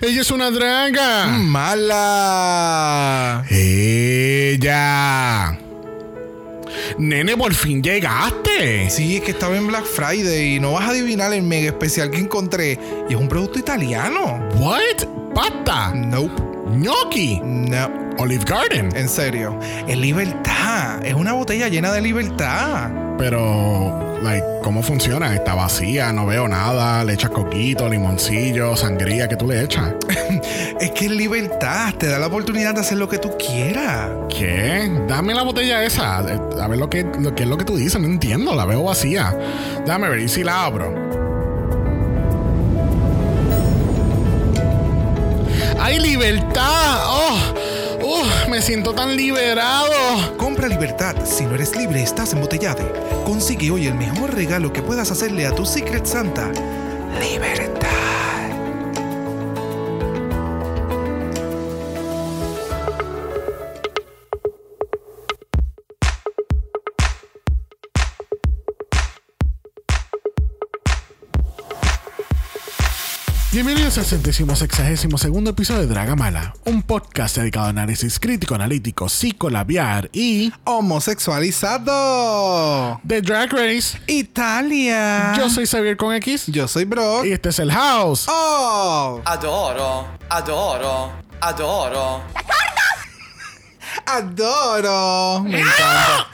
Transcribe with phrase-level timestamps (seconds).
[0.00, 1.26] Ella es una draga.
[1.26, 1.84] Mala.
[3.50, 4.78] Ella.
[6.98, 8.90] Nene, por fin llegaste.
[8.90, 12.12] Sí, es que estaba en Black Friday y no vas a adivinar el mega especial
[12.12, 12.78] que encontré.
[13.08, 14.38] Y es un producto italiano.
[14.60, 15.34] What?
[15.34, 15.92] Pasta.
[15.92, 16.40] Nope.
[16.76, 17.40] Gnocchi.
[17.42, 17.90] No.
[18.18, 18.94] Olive Garden.
[18.94, 19.58] En serio.
[19.88, 21.04] Es libertad.
[21.04, 22.88] Es una botella llena de libertad.
[23.18, 25.34] Pero, like, ¿cómo funciona?
[25.34, 27.04] Está vacía, no veo nada.
[27.04, 29.94] Le echas coquito, limoncillo, sangría, que tú le echas?
[30.80, 31.94] es que es libertad.
[31.94, 34.10] Te da la oportunidad de hacer lo que tú quieras.
[34.28, 34.90] ¿Qué?
[35.06, 36.18] Dame la botella esa.
[36.18, 38.00] A ver lo que, lo que es lo que tú dices.
[38.00, 38.54] No entiendo.
[38.54, 39.36] La veo vacía.
[39.86, 40.20] Dame ver.
[40.20, 41.08] ¿Y si la abro?
[45.80, 47.00] ¡Hay libertad!
[47.06, 47.38] ¡Oh!
[48.48, 50.36] Me siento tan liberado.
[50.36, 51.14] Compra libertad.
[51.24, 52.92] Si no eres libre, estás embotellado.
[53.24, 56.50] Consigue hoy el mejor regalo que puedas hacerle a tu Secret Santa.
[57.20, 58.17] Libertad.
[73.58, 79.08] Bienvenidos al centésimo sexagésimo segundo episodio de Dragamala, un podcast dedicado a análisis crítico, analítico,
[79.08, 85.32] psicolabiar y homosexualizado de Drag Race Italia.
[85.36, 86.46] Yo soy Xavier con X.
[86.46, 87.24] Yo soy Brock.
[87.24, 88.26] Y este es el House.
[88.28, 89.20] Oh.
[89.24, 92.22] Adoro, adoro, adoro.
[94.06, 95.42] Adoro.
[95.42, 96.28] Me encanta.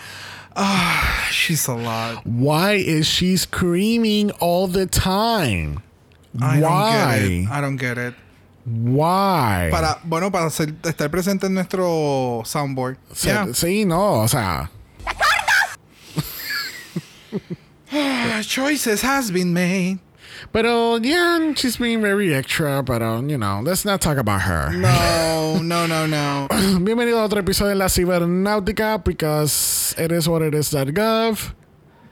[0.54, 2.22] Ah, she's a lot.
[2.26, 5.80] Why is she screaming all the time?
[6.40, 6.60] I Why?
[6.60, 7.48] don't get it.
[7.50, 8.14] I don't get it.
[8.66, 9.68] Why?
[9.70, 12.96] Para, bueno, para ser- estar presente en nuestro soundboard.
[13.12, 13.46] Se- Yeah.
[13.54, 14.70] Sí, no, o sea.
[17.92, 19.98] Ah, Choices has been made.
[20.52, 24.70] Pero, yeah, she's being very extra, pero, you know, let's not talk about her.
[24.72, 26.48] No, no, no, no.
[26.80, 31.54] Bienvenido a otro episodio de la cibernáutica, because it is what it is that gov.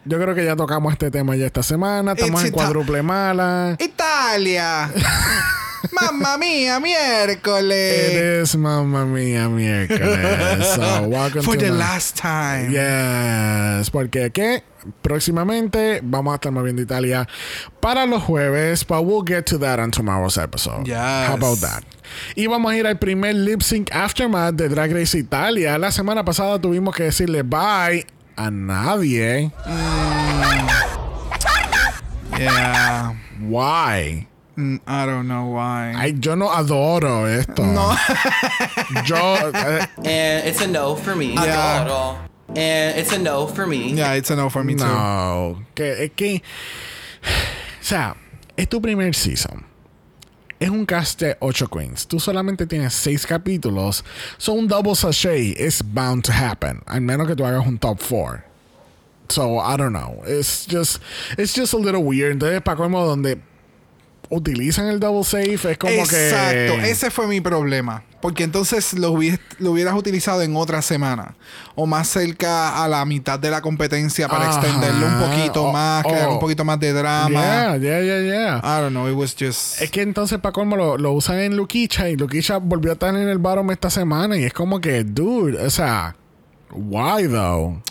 [0.04, 2.12] Yo creo que ya tocamos este tema ya esta semana.
[2.12, 3.76] Estamos It's en cuádruple mala.
[3.78, 4.90] Italia.
[5.92, 8.42] Mamma mía, It miércoles.
[8.44, 10.64] is mamma mía miércoles.
[10.76, 12.70] So, welcome For to the my- last time.
[12.70, 14.62] Yes, porque que
[15.02, 17.28] próximamente vamos a estar moviendo Italia
[17.80, 20.86] para los jueves, but we'll get to that on tomorrow's episode.
[20.86, 21.28] Yes.
[21.28, 21.82] How about that?
[22.36, 25.76] Y vamos a ir al primer lip sync aftermath de Drag Race Italia.
[25.78, 28.06] La semana pasada tuvimos que decirle bye
[28.36, 29.52] a nadie.
[32.38, 33.14] Yeah.
[33.40, 34.26] Why?
[34.56, 35.94] Mm, I don't know why.
[35.96, 37.62] Ay, yo no adoro esto.
[37.62, 37.94] No.
[39.06, 41.34] yo eh, And it's a no for me.
[41.34, 41.84] Yeah.
[41.84, 42.18] Adoro.
[42.48, 43.92] And it's a no for me.
[43.92, 44.84] yeah, it's a no for me too.
[44.84, 46.42] no, que es que
[47.22, 48.14] o sea,
[48.56, 49.64] es tu primer season.
[50.62, 52.06] Es un cast de 8 queens.
[52.06, 54.04] Tú solamente tienes 6 capítulos.
[54.38, 56.82] So un double sachet is bound to happen.
[56.86, 58.44] Al menos que tú hagas un top 4.
[59.28, 60.22] So I don't know.
[60.24, 61.00] It's just
[61.36, 62.34] it's just a little weird.
[62.34, 63.40] Entonces, para como donde
[64.34, 68.02] utilizan el double safe es como Exacto, que ese fue mi problema.
[68.22, 71.34] Porque entonces lo, hubies- lo hubieras utilizado en otra semana.
[71.74, 74.60] O más cerca a la mitad de la competencia para Ajá.
[74.60, 76.34] extenderlo un poquito Oh, más, crear oh.
[76.34, 77.40] un poquito más de drama.
[77.40, 78.58] Yeah, yeah, yeah, yeah.
[78.62, 79.80] I don't know, it was just.
[79.82, 83.14] Es que entonces para colmo lo, lo usan en Luquicha y Luquicha volvió a estar
[83.14, 86.14] en el bottom esta semana y es como que, dude, o sea,
[86.70, 87.82] why though?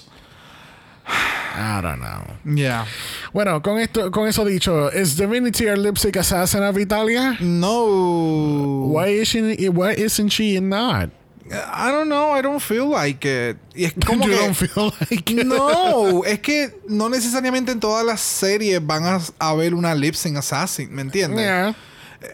[1.53, 2.23] I don't know.
[2.45, 2.85] Yeah.
[3.33, 7.37] Bueno, con esto, con eso dicho, ¿es Divinity our lipstick assassin of Italia?
[7.41, 8.87] No.
[8.87, 11.09] Why is she, why isn't she not?
[11.51, 13.57] I don't know, I don't feel like it.
[13.75, 14.37] Y es como you que.
[14.37, 15.45] don't feel like it?
[15.45, 20.37] No, es que no necesariamente en todas las series van a haber una lip sync
[20.37, 21.39] assassin, ¿me entiendes?
[21.45, 21.75] Yeah.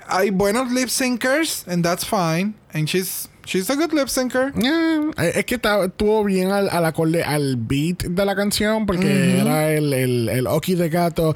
[0.07, 2.53] Hay buenos lip syncers, and that's fine.
[2.73, 4.53] And she's she's a good lip syncer.
[4.55, 9.71] Yeah, Es que estuvo bien al, al acorde, al beat de la canción, porque era
[9.73, 11.33] el, el, el Oki de gato.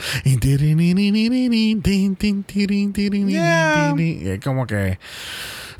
[3.32, 3.94] Yeah.
[3.98, 5.00] y es como que.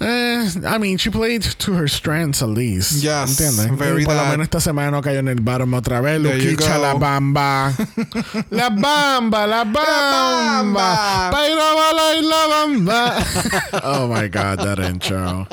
[0.02, 3.04] Eh, I mean, she played to her strengths at least.
[3.04, 3.78] Yes, ¿Entiendes?
[3.78, 6.20] very Y por lo menos esta semana no cayó en el bottom otra vez.
[6.20, 7.74] Luquicha la bamba.
[8.50, 11.30] la bamba, la bamba.
[11.32, 13.26] Baila, la bamba.
[13.84, 15.48] oh my God, that intro.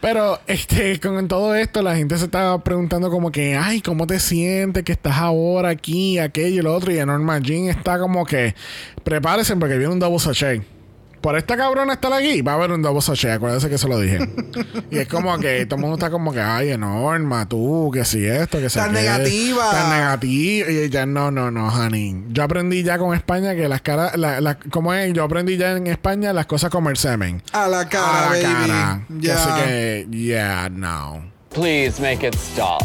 [0.00, 4.20] Pero este, con todo esto, la gente se estaba preguntando como que, ay, ¿cómo te
[4.20, 6.92] sientes que estás ahora aquí, aquello y lo otro?
[6.92, 8.54] Y Norma Jean está como que,
[9.02, 10.77] prepárense porque viene un double sachet.
[11.20, 13.32] Por esta cabrona estar aquí, va a haber un double sachet.
[13.32, 14.18] Acuérdense que se lo dije.
[14.90, 18.24] y es como que todo el mundo está como que, ay, Norma, tú, que si
[18.26, 19.70] esto, que si Tan negativa.
[19.70, 20.70] Tan negativa.
[20.70, 22.24] Y ya, no, no, no, honey.
[22.30, 25.12] Yo aprendí ya con España que las caras, la, la- ¿cómo es?
[25.12, 27.42] Yo aprendí ya en España las cosas comer semen.
[27.52, 28.42] A la cara, a la baby.
[28.42, 29.06] cara.
[29.18, 29.34] Ya.
[29.34, 31.22] Así que, yeah, no.
[31.50, 32.82] Please make it stop.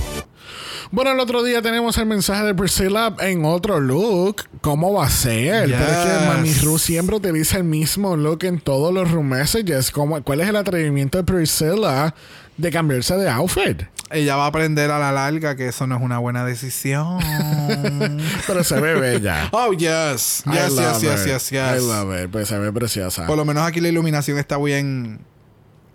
[0.96, 4.44] Bueno, el otro día tenemos el mensaje de Priscilla en otro look.
[4.62, 5.64] ¿Cómo va a ser?
[5.68, 6.28] Pero es que Yes.
[6.28, 9.90] Mami Ru siempre utiliza el mismo look en todos los room messages.
[9.90, 12.14] ¿Cómo- ¿Cuál es el atrevimiento de Priscilla
[12.58, 13.82] de cambiarse de outfit?
[14.12, 17.18] Ella va a aprender a la larga que eso no es una buena decisión.
[18.46, 19.50] Pero se ve bella.
[19.52, 20.44] oh, yes.
[20.46, 21.54] Yes, yes, yes, yes, yes.
[21.76, 22.30] I love it.
[22.30, 23.26] Pues se ve preciosa.
[23.26, 25.22] Por lo menos aquí la iluminación está bien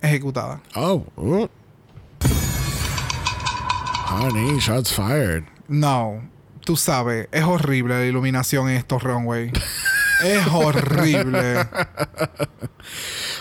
[0.03, 0.61] ejecutada.
[0.75, 1.05] Oh.
[1.15, 1.47] uh.
[4.11, 5.45] Honey, shots fired.
[5.69, 6.23] No,
[6.65, 9.53] tú sabes, es horrible la iluminación en estos runway.
[10.25, 11.67] es horrible.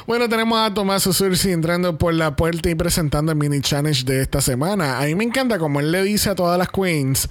[0.06, 4.22] Bueno, tenemos a Tomás Usursi entrando por la puerta y presentando el mini challenge de
[4.22, 5.00] esta semana.
[5.00, 7.28] A mí me encanta como él le dice a todas las queens,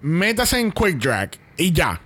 [0.00, 2.00] métase en quick drag y ya.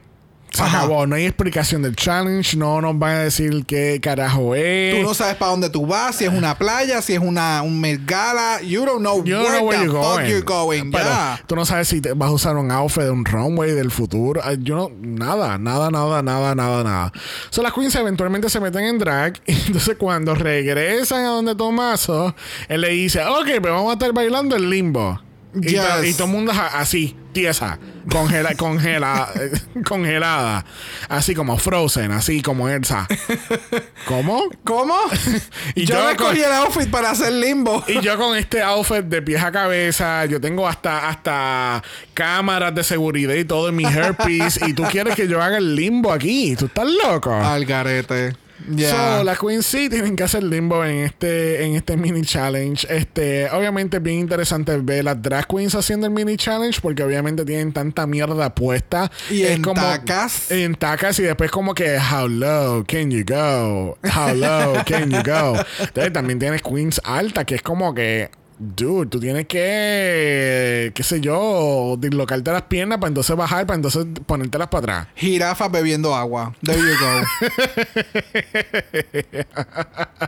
[0.52, 0.79] Se Ajá.
[0.79, 4.97] acabó, no hay explicación del challenge, no nos van a decir qué carajo es.
[5.00, 7.81] Tú no sabes para dónde tú vas, si es una playa, si es una un
[7.81, 8.61] Met Gala.
[8.62, 10.29] You don't know You where know where the you're fuck going.
[10.29, 10.91] you're going.
[10.91, 11.08] Pero
[11.47, 14.41] tú no sabes si te vas a usar un outfit de un runway del futuro.
[14.58, 17.12] Yo no, nada, nada, nada, nada, nada, nada.
[17.50, 19.41] So las queens eventualmente se meten en drag.
[19.47, 22.35] Y entonces cuando regresan a donde Tomaso,
[22.69, 25.20] él le dice, ok, pero vamos a estar bailando el limbo.
[25.55, 25.82] Y, Yes.
[25.82, 29.29] to- y todo el mundo así, tiesa, congela, congela,
[29.85, 30.64] congelada,
[31.08, 33.08] así como Frozen, así como Elsa.
[34.06, 34.44] ¿Cómo?
[34.64, 34.94] ¿Cómo?
[35.75, 37.82] Y yo yo cogí el outfit para hacer limbo.
[37.88, 41.82] Y yo con este outfit de pies a cabeza, yo tengo hasta, hasta
[42.14, 44.61] cámaras de seguridad y todo en mi herpes.
[44.67, 46.55] y tú quieres que yo haga el limbo aquí.
[46.56, 47.32] Tú estás loco.
[47.35, 48.37] Al garete.
[48.69, 48.91] Ya.
[48.91, 52.87] So, las Queen sí tienen que hacer limbo en este, en este mini challenge.
[52.89, 57.45] Este, obviamente es bien interesante ver las drag queens haciendo el mini challenge porque obviamente
[57.45, 59.11] tienen tanta mierda puesta.
[59.31, 60.51] Y Es en tacas.
[60.51, 63.99] En tacas y después como que how low can you go?
[64.05, 65.57] How low can you go?
[65.79, 68.31] Entonces también tienes queens altas que es como que
[68.62, 74.05] Dude, tú tienes que, qué sé yo, dislocarte las piernas para entonces bajar, para entonces
[74.27, 75.09] ponértelas para atrás.
[75.15, 76.55] Jirafas bebiendo agua.
[76.62, 77.23] There you go.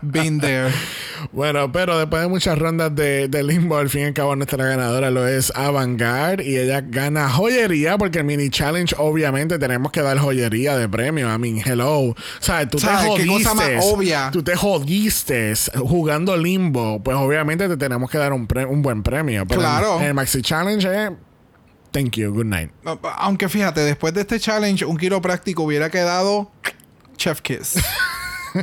[0.00, 0.72] Been there.
[1.30, 4.64] Bueno, pero después de muchas rondas de, de limbo, al fin y al cabo nuestra
[4.64, 10.00] ganadora lo es Avantgarde y ella gana joyería porque el mini challenge obviamente tenemos que
[10.00, 11.32] dar joyería de premio.
[11.32, 11.98] I mean, hello.
[12.00, 13.50] O sea, tú te ¿Sabes qué jodiste.
[13.50, 14.30] cosa más obvia?
[14.32, 17.02] Tú te jodiste jugando limbo.
[17.02, 19.44] Pues obviamente te tenemos que dar un, pre- un buen premio.
[19.46, 19.98] Pero Claro.
[20.00, 21.10] en el Maxi Challenge es...
[21.90, 22.70] Thank you, good night.
[23.18, 26.50] Aunque fíjate, después de este challenge, un quiropráctico hubiera quedado
[27.18, 27.74] Chef Kiss.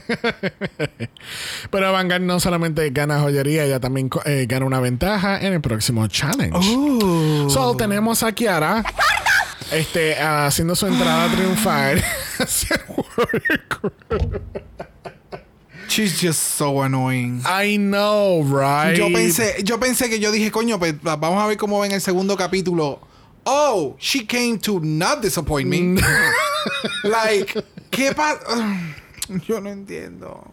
[1.72, 6.08] Pero Avantgarde no solamente gana joyería, ella también eh, gana una ventaja en el próximo
[6.08, 6.58] challenge.
[6.76, 7.48] Uh.
[7.50, 8.84] So, tenemos a Kiara
[9.72, 12.00] este, haciendo su entrada triunfal.
[15.90, 17.42] She's just so annoying.
[17.46, 18.96] I know, right?
[18.96, 21.94] Yo pensé, yo pensé que yo dije, coño, pues vamos a ver cómo va en
[21.94, 23.00] el segundo capítulo.
[23.46, 26.00] Oh, she came to not disappoint me.
[27.04, 27.56] like,
[27.92, 28.96] ¿qué pasa?
[29.48, 30.52] Yo no entiendo.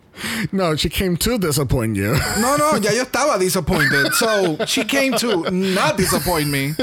[0.53, 2.15] No, she came to disappoint you.
[2.39, 4.13] No, no, ya yo estaba disappointed.
[4.15, 6.75] So, she came to not disappoint me.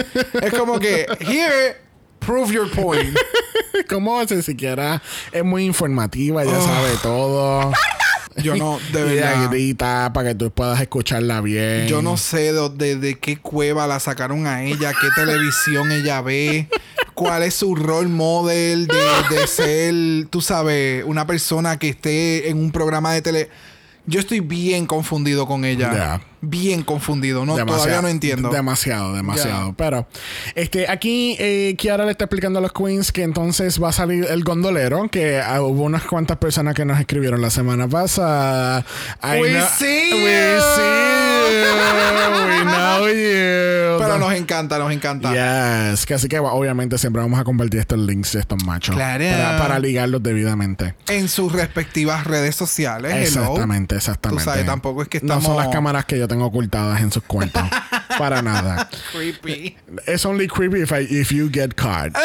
[0.41, 1.77] Es como que, here,
[2.19, 3.15] prove your point.
[3.88, 5.01] ¿Cómo hace siquiera?
[5.31, 7.73] Es muy informativa, ella sabe todo.
[8.41, 9.50] Yo no, de verdad.
[9.50, 11.87] grita para que tú puedas escucharla bien.
[11.87, 16.68] Yo no sé de, de- qué cueva la sacaron a ella, qué televisión ella ve,
[17.13, 22.57] cuál es su role model de, de ser, tú sabes, una persona que esté en
[22.57, 23.49] un programa de tele.
[24.06, 26.21] Yo estoy bien confundido con ella.
[26.45, 27.45] Bien confundido.
[27.45, 28.50] No, todavía no entiendo.
[28.50, 29.69] Demasiado, demasiado.
[29.69, 29.76] Ya.
[29.78, 30.07] Pero
[30.56, 34.26] este, aquí eh, Kiara le está explicando a los queens que entonces va a salir
[34.30, 38.85] el gondolero, que ah, hubo unas cuantas personas que nos escribieron la semana pasada.
[39.23, 40.62] I We know- see We you.
[40.76, 40.81] see
[41.47, 42.33] you.
[42.35, 44.00] We know you.
[44.00, 45.31] Pero nos encanta, nos encanta.
[45.92, 49.23] Yes, que así que obviamente siempre vamos a compartir estos links de estos machos Claro.
[49.26, 50.94] para, para ligarlos debidamente.
[51.07, 53.12] En sus respectivas redes sociales.
[53.14, 53.23] hello.
[53.44, 54.44] Exactamente, exactamente.
[54.44, 57.23] Tú sabes, tampoco es que No son estamos- las cámaras que yo ocultadas en sus
[57.23, 57.63] cuentos.
[58.18, 58.90] para nada.
[59.11, 59.75] Creepy.
[60.07, 62.11] It's only creepy if, I, if you get caught.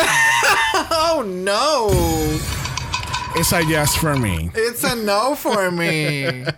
[0.90, 1.88] Oh no.
[3.34, 4.50] It's a yes for me.
[4.54, 6.44] It's a no for me.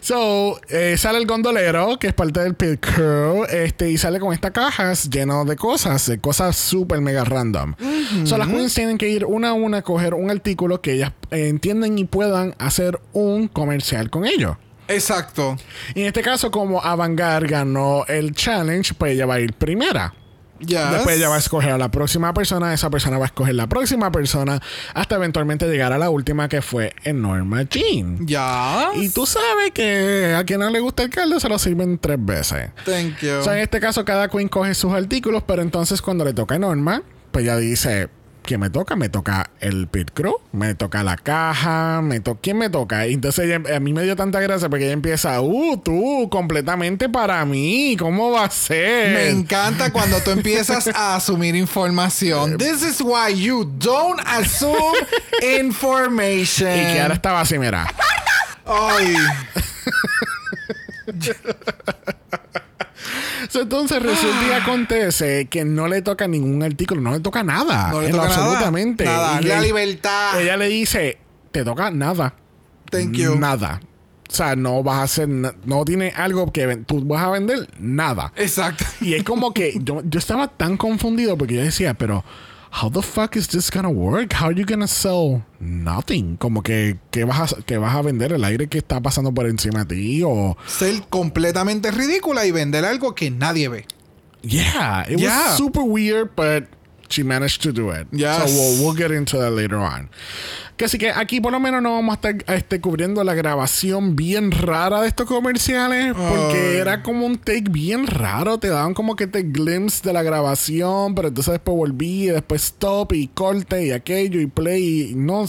[0.00, 4.32] So, eh, sale el gondolero, que es parte del pit crew, este, y sale con
[4.32, 7.74] estas cajas llenas de cosas, de cosas súper mega random.
[8.24, 11.12] So, las queens tienen que ir una a una a coger un artículo que ellas
[11.32, 14.58] eh, entienden y puedan hacer un comercial con ello.
[14.88, 15.56] Exacto.
[15.94, 20.14] Y en este caso, como Avangar ganó el challenge, pues ella va a ir primera.
[20.60, 20.90] Ya.
[20.92, 23.66] Después ella va a escoger a la próxima persona, esa persona va a escoger la
[23.66, 24.60] próxima persona,
[24.94, 28.26] hasta eventualmente llegar a la última que fue Norma Jean.
[28.26, 28.90] Ya.
[28.94, 32.16] Y tú sabes que a quien no le gusta el caldo se lo sirven tres
[32.20, 32.70] veces.
[32.84, 33.32] Thank you.
[33.40, 36.54] O sea, en este caso cada queen coge sus artículos, pero entonces cuando le toca
[36.54, 37.02] a Norma,
[37.32, 38.08] pues ella dice,
[38.46, 38.96] ¿quién me toca?
[38.96, 42.40] Me toca el pit crew, me toca la caja, me toca...
[42.42, 43.06] ¿Quién me toca?
[43.06, 47.08] Y entonces ella- a mí me dio tanta gracia porque ella empieza, uh, tú, completamente
[47.08, 49.12] para mí, ¿cómo va a ser?
[49.14, 52.56] Me encanta cuando tú empiezas a asumir información.
[52.56, 54.96] This is why you don't assume
[55.60, 56.68] information.
[56.70, 57.86] Y que ahora estaba así, mira.
[58.64, 59.14] Ay.
[63.62, 67.90] Entonces resulta y acontece que no le toca ningún artículo, no le toca nada.
[67.90, 68.44] No le en lo toca nada.
[68.44, 69.04] absolutamente.
[69.04, 69.40] Nada.
[69.42, 70.40] Y La libertad.
[70.40, 71.18] Ella le dice,
[71.50, 72.34] te toca nada.
[72.90, 73.36] Thank you.
[73.36, 73.80] Nada.
[74.28, 78.32] O sea, no vas a hacer, no tiene algo que tú vas a vender, nada.
[78.36, 78.84] Exacto.
[79.00, 82.24] Y es como que yo, yo estaba tan confundido porque yo decía, pero
[82.82, 84.32] how the fuck is this gonna work?
[84.34, 86.36] How are you gonna sell nothing?
[86.36, 89.46] Como que que vas a, que vas a vender el aire que está pasando por
[89.46, 93.86] encima de ti o Ser completamente ridícula y vender algo que nadie ve.
[94.42, 95.48] yeah, it Yeah.
[95.48, 96.64] was super weird, but
[97.08, 98.06] she managed to do it.
[98.12, 98.50] Yes.
[98.50, 100.10] So we'll, we'll get into that later on.
[100.76, 104.14] Que así que aquí por lo menos no vamos a estar este, cubriendo la grabación
[104.14, 106.12] bien rara de estos comerciales.
[106.12, 106.76] Porque Ay.
[106.76, 108.58] era como un take bien raro.
[108.58, 111.14] Te daban como que te glimpse de la grabación.
[111.14, 112.24] Pero entonces después volví.
[112.24, 115.12] Y después stop y corte y aquello y play.
[115.12, 115.46] Y no.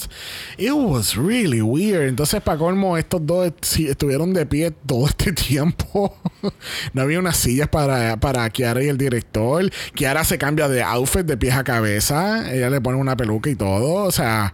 [0.58, 2.08] It was really weird.
[2.08, 6.16] Entonces para colmo estos dos estuvieron de pie todo este tiempo.
[6.94, 9.70] no había unas sillas para, para Kiara y el director.
[9.94, 12.50] Kiara se cambia de outfit de pies a cabeza.
[12.54, 14.06] Ella le pone una peluca y todo.
[14.06, 14.54] O sea...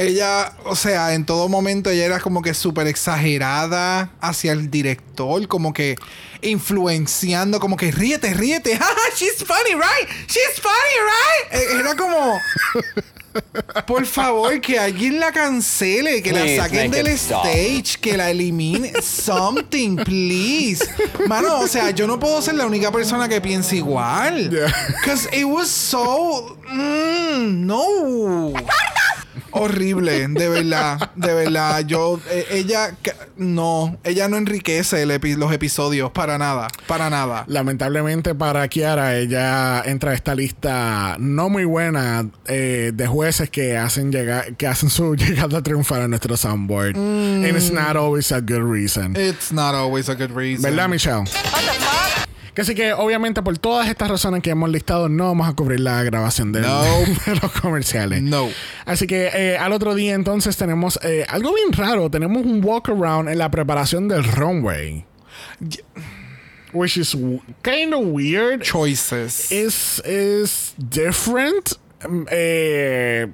[0.00, 5.46] Ella, o sea, en todo momento ella era como que súper exagerada hacia el director,
[5.46, 5.96] como que
[6.42, 8.78] influenciando, como que ríete, ríete,
[9.16, 10.08] she's funny, right?
[10.26, 11.60] She's funny, right?
[11.60, 12.38] Eh, Era como,
[13.86, 17.44] por favor, que alguien la cancele, que Please la saquen del stop.
[17.44, 20.84] stage, que la elimine, something, please.
[21.26, 24.50] Mano, o sea, yo no puedo ser la única persona que piense igual.
[24.50, 24.72] Yeah.
[25.02, 28.52] Because it was so, mm, no.
[29.52, 31.80] Horrible, de verdad, de verdad.
[31.86, 32.94] Yo, eh, ella,
[33.36, 37.44] no, ella no enriquece el epi- los episodios para nada, para nada.
[37.46, 43.76] Lamentablemente para Kiara, ella entra a esta lista no muy buena eh, de jueces que
[43.76, 46.96] hacen llegar, que hacen su llegada triunfal a nuestro soundboard.
[46.96, 49.16] And it's not always a good reason.
[49.16, 50.62] It's not always a good reason.
[50.62, 51.24] ¿Verdad, Michelle?
[52.54, 55.80] Que así que obviamente por todas estas razones que hemos listado no vamos a cubrir
[55.80, 56.82] la grabación del- No.
[56.84, 58.22] de los comerciales.
[58.22, 58.48] No.
[58.86, 62.10] Así que eh, al otro día entonces tenemos eh, algo bien raro.
[62.10, 65.04] Tenemos un walk around en la preparación del runway.
[66.72, 67.16] Which is
[67.62, 68.62] kind of weird.
[68.62, 69.50] Choices.
[69.50, 71.72] is is different.
[72.04, 73.26] Um, eh,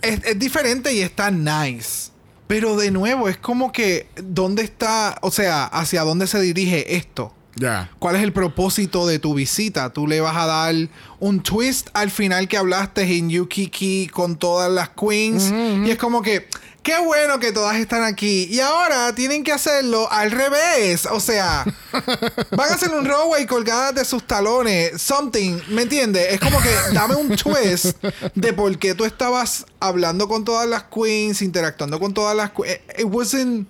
[0.00, 2.10] es, es diferente y está nice.
[2.46, 5.18] Pero de nuevo, es como que, ¿dónde está?
[5.22, 7.34] O sea, ¿hacia dónde se dirige esto?
[7.58, 7.90] Ya.
[7.98, 9.92] ¿Cuál es el propósito de tu visita?
[9.92, 10.74] Tú le vas a dar
[11.20, 15.52] un twist al final que hablaste en Yukiki con todas las queens.
[15.84, 16.48] Y es como que,
[16.82, 18.48] qué bueno que todas están aquí.
[18.50, 21.06] Y ahora tienen que hacerlo al revés.
[21.10, 21.64] O sea,
[22.52, 25.00] van a hacer un runway colgadas de sus talones.
[25.00, 26.34] Something, ¿me entiendes?
[26.34, 27.96] Es como que dame un twist
[28.34, 32.80] de por qué tú estabas hablando con todas las queens, interactuando con todas las queens.
[32.98, 33.66] It wasn't,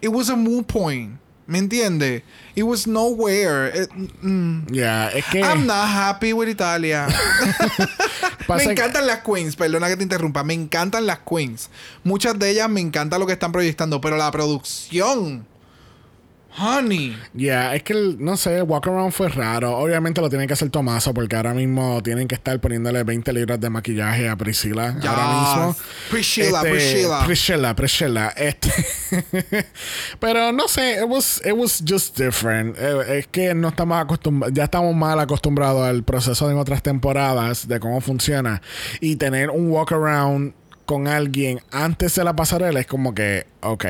[0.00, 1.19] it was a moot point.
[1.50, 2.22] ¿Me entiendes?
[2.54, 3.72] It was nowhere.
[3.74, 3.90] It-
[4.22, 4.70] mm.
[4.70, 7.08] Ya, es que I'm not happy with Italia.
[8.48, 10.44] Me encantan las queens, perdona que te interrumpa.
[10.44, 11.68] Me encantan las queens.
[12.04, 15.44] Muchas de ellas me encanta lo que están proyectando, pero la producción.
[16.58, 17.16] Honey.
[17.32, 19.76] Ya, es que el- no sé, el walk around fue raro.
[19.78, 23.60] Obviamente lo tiene que hacer Tomaso porque ahora mismo tienen que estar poniéndole 20 libras
[23.60, 24.94] de maquillaje a Priscila.
[24.96, 25.04] Yes.
[25.06, 25.76] Ahora mismo.
[26.10, 27.24] Priscilla, Priscilla.
[27.26, 28.28] Priscilla, Priscilla.
[28.30, 28.70] Este.
[30.20, 32.76] Pero no sé, it was, it was just different.
[32.78, 37.68] Eh, es que no estamos acostumbrados, ya estamos mal acostumbrados al proceso en otras temporadas
[37.68, 38.60] de cómo funciona.
[39.00, 40.54] Y tener un walk around
[40.86, 43.84] con alguien antes de la pasarela es como que, ok.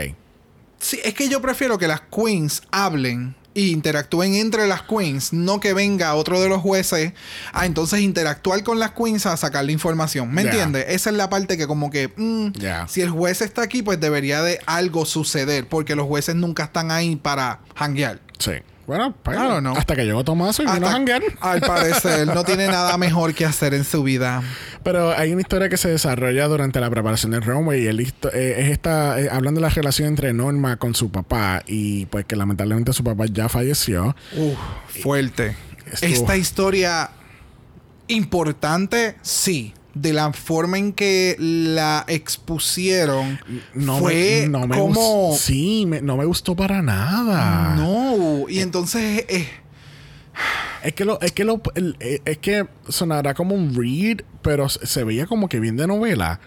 [0.81, 5.59] Sí, es que yo prefiero que las queens hablen y interactúen entre las queens, no
[5.61, 7.13] que venga otro de los jueces
[7.53, 10.31] a entonces interactuar con las queens a sacar la información.
[10.33, 10.51] ¿Me Ya.
[10.51, 10.87] entiendes?
[10.89, 12.53] Esa es la parte que como que mm,
[12.89, 16.91] si el juez está aquí, pues debería de algo suceder, porque los jueces nunca están
[16.93, 18.21] ahí para hanguear.
[18.39, 18.53] Sí.
[18.87, 19.39] Bueno, pues,
[19.77, 21.23] hasta que llegó Tomaso y vino a janguear.
[21.41, 24.43] al parecer, no tiene nada mejor que hacer en su vida.
[24.83, 28.11] Pero hay una historia que se desarrolla durante la preparación del runway y el eh,
[28.59, 32.35] es esta, eh, hablando de la relación entre Norma con su papá y pues que
[32.35, 34.17] lamentablemente su papá ya falleció.
[34.37, 34.59] Uf,
[35.03, 35.57] fuerte.
[35.93, 37.11] Estuvo- Esta historia
[38.09, 39.73] importante, sí.
[39.95, 43.41] De la forma en que la expusieron
[43.75, 47.75] No fue me, no me como Sí, me- no me gustó para nada.
[47.77, 49.49] no y entonces eh,
[50.83, 54.69] Es que lo, es que lo, el- eh, es que sonará como un read, pero
[54.69, 56.41] se se veía como que bien de novela.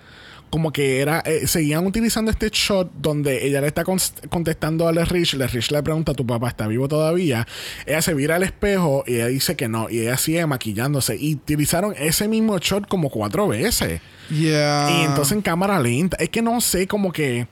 [0.54, 5.04] Como que era, eh, seguían utilizando este shot donde ella le está contestando a Le
[5.04, 5.34] Rich.
[5.34, 7.48] Le Rich le pregunta, ¿tu papá está vivo todavía?
[7.88, 9.90] Ella se vira al espejo y ella dice que no.
[9.90, 11.18] Y ella sigue maquillándose.
[11.18, 14.00] Y utilizaron ese mismo shot como cuatro veces.
[14.30, 14.92] yeah.
[14.92, 16.18] Y entonces en cámara lenta.
[16.20, 17.48] Es que no sé, como que.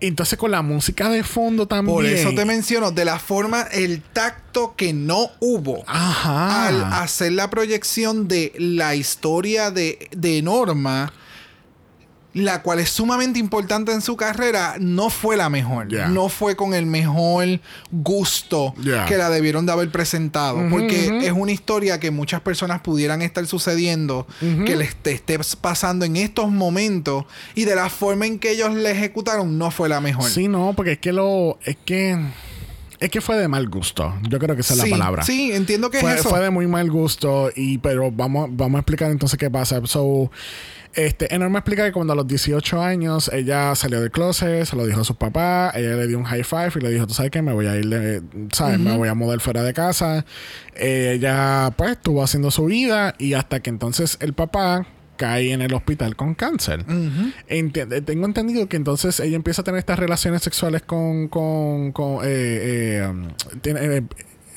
[0.00, 1.94] Entonces con la música de fondo también.
[1.96, 6.66] por eso te menciono de la forma el tacto que no hubo Ajá.
[6.66, 11.12] al hacer la proyección de la historia de, de Norma,
[12.34, 15.90] la cual es sumamente importante en su carrera, no fue la mejor.
[16.10, 17.60] No fue con el mejor
[17.90, 18.74] gusto
[19.08, 20.68] que la debieron de haber presentado.
[20.68, 24.26] Porque es una historia que muchas personas pudieran estar sucediendo,
[24.66, 27.24] que les te esté pasando en estos momentos,
[27.54, 30.28] y de la forma en que ellos la ejecutaron, no fue la mejor.
[30.28, 31.58] Sí, no, porque es que lo.
[31.64, 32.18] Es que.
[33.00, 34.14] Es que fue de mal gusto.
[34.28, 35.22] Yo creo que esa es Sí, la palabra.
[35.24, 36.30] Sí, entiendo que fue, es eso.
[36.30, 37.50] fue de muy mal gusto.
[37.54, 39.80] Y, pero vamos, vamos a explicar entonces qué pasa.
[39.84, 40.30] So,
[40.96, 44.86] este, Enorme explica que cuando a los 18 años ella salió del closet, se lo
[44.86, 47.30] dijo a sus papás, ella le dio un high five y le dijo, tú sabes
[47.30, 48.22] qué, me voy a ir, de-
[48.52, 48.78] ¿sabes?
[48.78, 50.24] Me voy a mudar fuera de casa.
[50.74, 54.86] Ella pues estuvo haciendo su vida y hasta que entonces el papá
[55.16, 56.84] cae en el hospital con cáncer.
[57.48, 61.28] Enti- tengo entendido que entonces ella empieza a tener estas relaciones sexuales con...
[61.28, 63.28] con, con, eh, eh, um,
[63.62, 64.02] tiene- eh,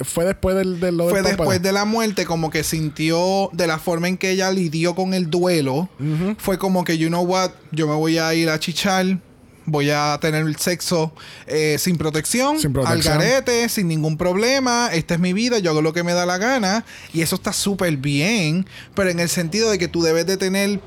[0.02, 1.22] fue después del, fue del papá.
[1.24, 5.14] después de la muerte como que sintió de la forma en que ella lidió con
[5.14, 5.90] el duelo
[6.38, 9.20] fue como que you know what yo me voy a ir a chichar
[9.66, 11.14] voy a tener el sexo
[11.46, 13.14] eh, sin protección, Sin protección.
[13.16, 14.90] al garete, sin ningún problema.
[14.94, 16.86] Esta es mi vida, yo hago lo que me da la gana.
[17.14, 20.80] Y eso está súper bien, pero en el sentido de que tú debes de tener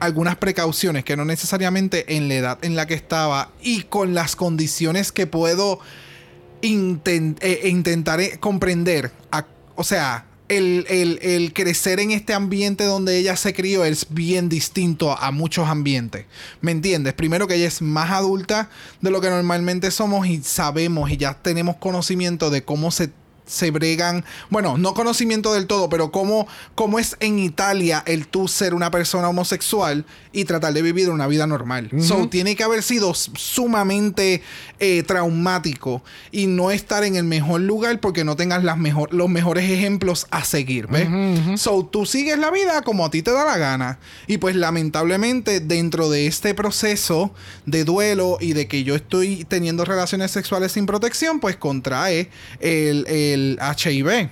[0.00, 4.34] algunas precauciones que no necesariamente en la edad en la que estaba y con las
[4.34, 5.78] condiciones que puedo
[6.64, 9.10] eh, intentaré comprender.
[9.30, 15.16] a- o sea, el crecer en este ambiente donde ella se crió es bien distinto
[15.18, 16.26] a muchos ambientes.
[16.60, 17.14] ¿Me entiendes?
[17.14, 18.68] Primero que ella es más adulta
[19.00, 23.10] de lo que normalmente somos y sabemos y ya tenemos conocimiento de cómo se
[23.46, 28.48] se bregan, bueno, no conocimiento del todo, pero cómo, cómo es en Italia el tú
[28.48, 31.90] ser una persona homosexual y tratar de vivir una vida normal.
[31.98, 34.42] So, tiene que haber sido sumamente
[34.80, 36.02] eh, traumático
[36.32, 40.26] y no estar en el mejor lugar porque no tengas las mejor, los mejores ejemplos
[40.30, 41.08] a seguir, ¿ves?
[41.60, 43.98] So, tú sigues la vida como a ti te da la gana.
[44.26, 47.32] Y pues lamentablemente dentro de este proceso
[47.66, 52.30] de duelo y de que yo estoy teniendo relaciones sexuales sin protección, pues contrae
[52.60, 54.28] el, el HIV.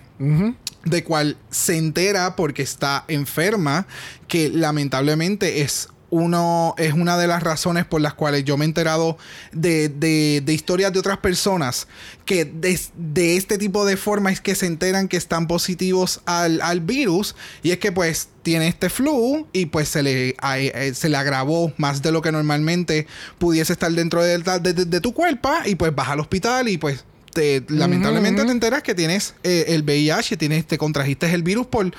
[0.85, 3.87] De cual se entera porque está enferma,
[4.29, 8.69] que lamentablemente es uno, es una de las razones por las cuales yo me he
[8.69, 9.17] enterado
[9.53, 11.89] de, de- de historias de otras personas
[12.27, 16.61] que de, de este tipo de forma es que se enteran que están positivos al,
[16.61, 20.93] al virus y es que pues tiene este flu y pues se le, a- eh,
[20.95, 23.07] se le agravó más de lo que normalmente
[23.39, 26.77] pudiese estar dentro de, de- de- de tu cuerpo y pues vas al hospital y
[26.77, 31.67] pues te, lamentablemente te enteras que tienes eh, el VIH, tienes, te contrajiste el virus
[31.67, 31.91] por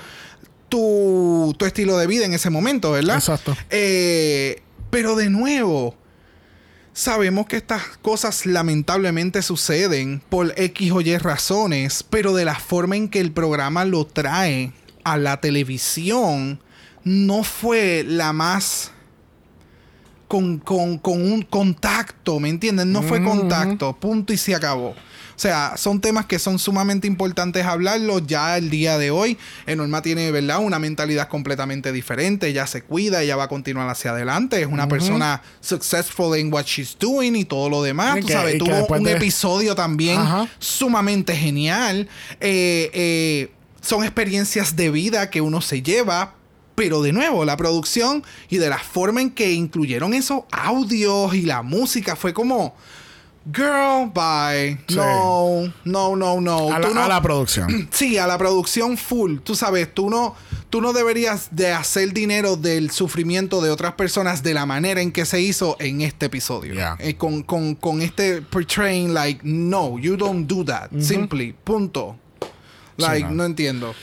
[0.70, 3.16] tu, tu estilo de vida en ese momento, ¿verdad?
[3.18, 3.56] Exacto.
[3.70, 5.96] Eh, pero de nuevo,
[6.94, 12.96] sabemos que estas cosas lamentablemente suceden por X o Y razones, pero de la forma
[12.96, 14.72] en que el programa lo trae
[15.04, 16.60] a la televisión,
[17.04, 18.92] no fue la más
[20.28, 22.92] con, con- con un contacto, ¿me entienden?
[22.92, 24.96] No fue contacto, punto y se acabó.
[25.36, 29.38] O sea, son temas que son sumamente importantes hablarlo ya el día de hoy.
[29.66, 30.60] Enorma tiene, ¿verdad?
[30.60, 32.48] Una mentalidad completamente diferente.
[32.48, 34.62] Ella se cuida, ella va a continuar hacia adelante.
[34.62, 38.18] Es una persona successful in what she's doing y todo lo demás.
[38.18, 40.48] Y Tú que- sabes, tuvo un de- episodio también Ajá.
[40.60, 42.08] sumamente genial.
[42.40, 46.36] Eh, eh, son experiencias de vida que uno se lleva.
[46.76, 51.44] Pero de nuevo, la producción y de la forma en que incluyeron esos audios y
[51.44, 52.76] la música fue como.
[53.46, 54.78] Girl, bye.
[54.88, 54.96] Sí.
[54.96, 56.72] No, no, no, no.
[56.74, 57.88] A la, Tú no- a la producción.
[57.92, 59.40] Sí, a la producción full.
[59.44, 60.36] Tú sabes, tú no,
[60.70, 65.12] tú no deberías de hacer dinero del sufrimiento de otras personas de la manera en
[65.12, 66.74] que se hizo en este episodio.
[66.74, 66.96] Yeah.
[67.00, 70.90] Eh, con, con, con este portraying, like, no, you don't do that.
[71.00, 72.16] Simply, punto.
[72.98, 73.32] Like, no.
[73.36, 73.94] no entiendo.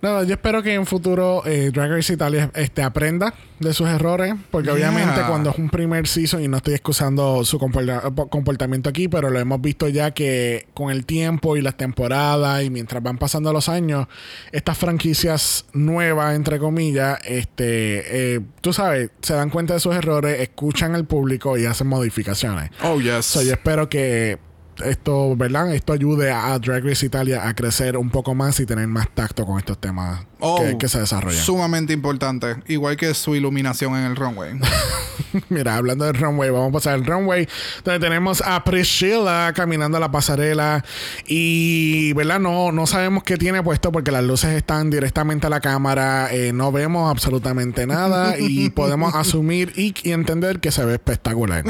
[0.00, 4.32] No, yo espero que en futuro eh, Drag Race Italia este, aprenda de sus errores,
[4.52, 4.74] porque Yeah.
[4.76, 9.28] obviamente cuando es un primer season, y no estoy excusando su comporta- comportamiento aquí, pero
[9.30, 13.52] lo hemos visto ya que con el tiempo y las temporadas y mientras van pasando
[13.52, 14.06] los años,
[14.52, 20.40] estas franquicias nuevas, entre comillas, este, eh, tú sabes, se dan cuenta de sus errores,
[20.40, 22.70] escuchan al público y hacen modificaciones.
[22.84, 23.24] Oh, yes.
[23.24, 24.38] So, yo espero que
[24.84, 25.74] esto, ¿verdad?
[25.74, 29.44] Esto ayude a Drag Race Italia a crecer un poco más y tener más tacto
[29.44, 31.42] con estos temas Oh, que, que se desarrollan.
[31.42, 32.56] Sumamente importante.
[32.68, 34.52] Igual que su iluminación en el runway.
[35.48, 37.48] Mira, hablando del runway, vamos a pasar al runway
[37.84, 40.84] donde tenemos a Priscilla caminando a la pasarela
[41.26, 42.38] y, ¿verdad?
[42.38, 46.52] No, no sabemos qué tiene puesto porque las luces están directamente a la cámara, eh,
[46.52, 51.64] no vemos absolutamente nada y podemos asumir y, y entender que se ve espectacular.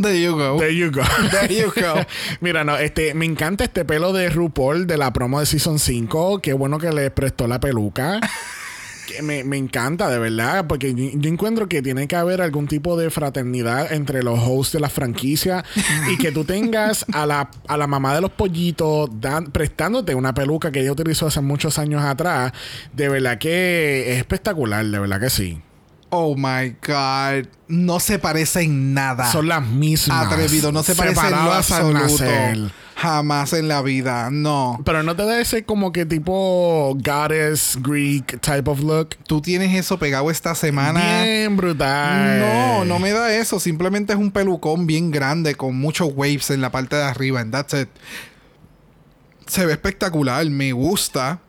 [0.00, 0.58] There you go.
[0.58, 1.02] There you go.
[1.30, 1.83] There you go.
[2.40, 6.40] Mira, no, este, me encanta este pelo de RuPaul de la promo de Season 5.
[6.40, 8.20] Qué bueno que le prestó la peluca.
[9.06, 12.66] Que me, me encanta, de verdad, porque yo, yo encuentro que tiene que haber algún
[12.66, 15.62] tipo de fraternidad entre los hosts de la franquicia
[16.10, 20.32] y que tú tengas a la, a la mamá de los pollitos dan- prestándote una
[20.32, 22.52] peluca que ella utilizó hace muchos años atrás.
[22.94, 25.60] De verdad que es espectacular, de verdad que sí.
[26.16, 27.48] Oh my God.
[27.66, 29.32] No se parece en nada.
[29.32, 30.26] Son las mismas.
[30.26, 30.70] Atrevido.
[30.70, 32.24] No se parece en lo absoluto.
[32.94, 34.30] Jamás en la vida.
[34.30, 34.80] No.
[34.84, 39.16] Pero no te da ese como que tipo goddess Greek type of look.
[39.26, 41.24] Tú tienes eso pegado esta semana.
[41.24, 42.38] Bien brutal.
[42.38, 43.58] No, no me da eso.
[43.58, 47.40] Simplemente es un pelucón bien grande con muchos waves en la parte de arriba.
[47.40, 47.88] And that's it.
[49.48, 50.46] Se ve espectacular.
[50.46, 51.40] Me gusta.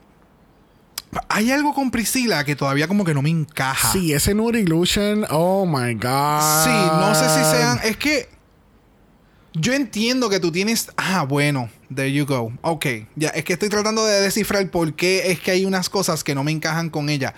[1.30, 3.92] Hay algo con Priscila que todavía como que no me encaja.
[3.92, 5.26] Sí, ese Nude Illusion.
[5.30, 6.64] Oh my god.
[6.64, 7.80] Sí, no sé si sean.
[7.84, 8.30] Es que.
[9.54, 10.92] Yo entiendo que tú tienes.
[10.98, 11.70] Ah, bueno.
[11.94, 12.52] There you go.
[12.62, 12.86] Ok.
[13.16, 16.36] Ya, es que estoy tratando de descifrar por qué es que hay unas cosas que
[16.36, 17.34] no me encajan con ella.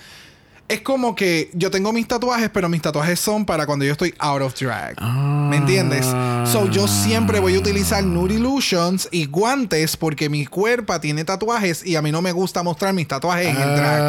[0.70, 4.14] Es como que yo tengo mis tatuajes, pero mis tatuajes son para cuando yo estoy
[4.20, 5.02] out of drag.
[5.02, 6.06] ¿Me entiendes?
[6.52, 11.86] So yo siempre voy a utilizar nude illusions y guantes porque mi cuerpo tiene tatuajes
[11.86, 14.02] y a mí no me gusta mostrar mis tatuajes en el drag.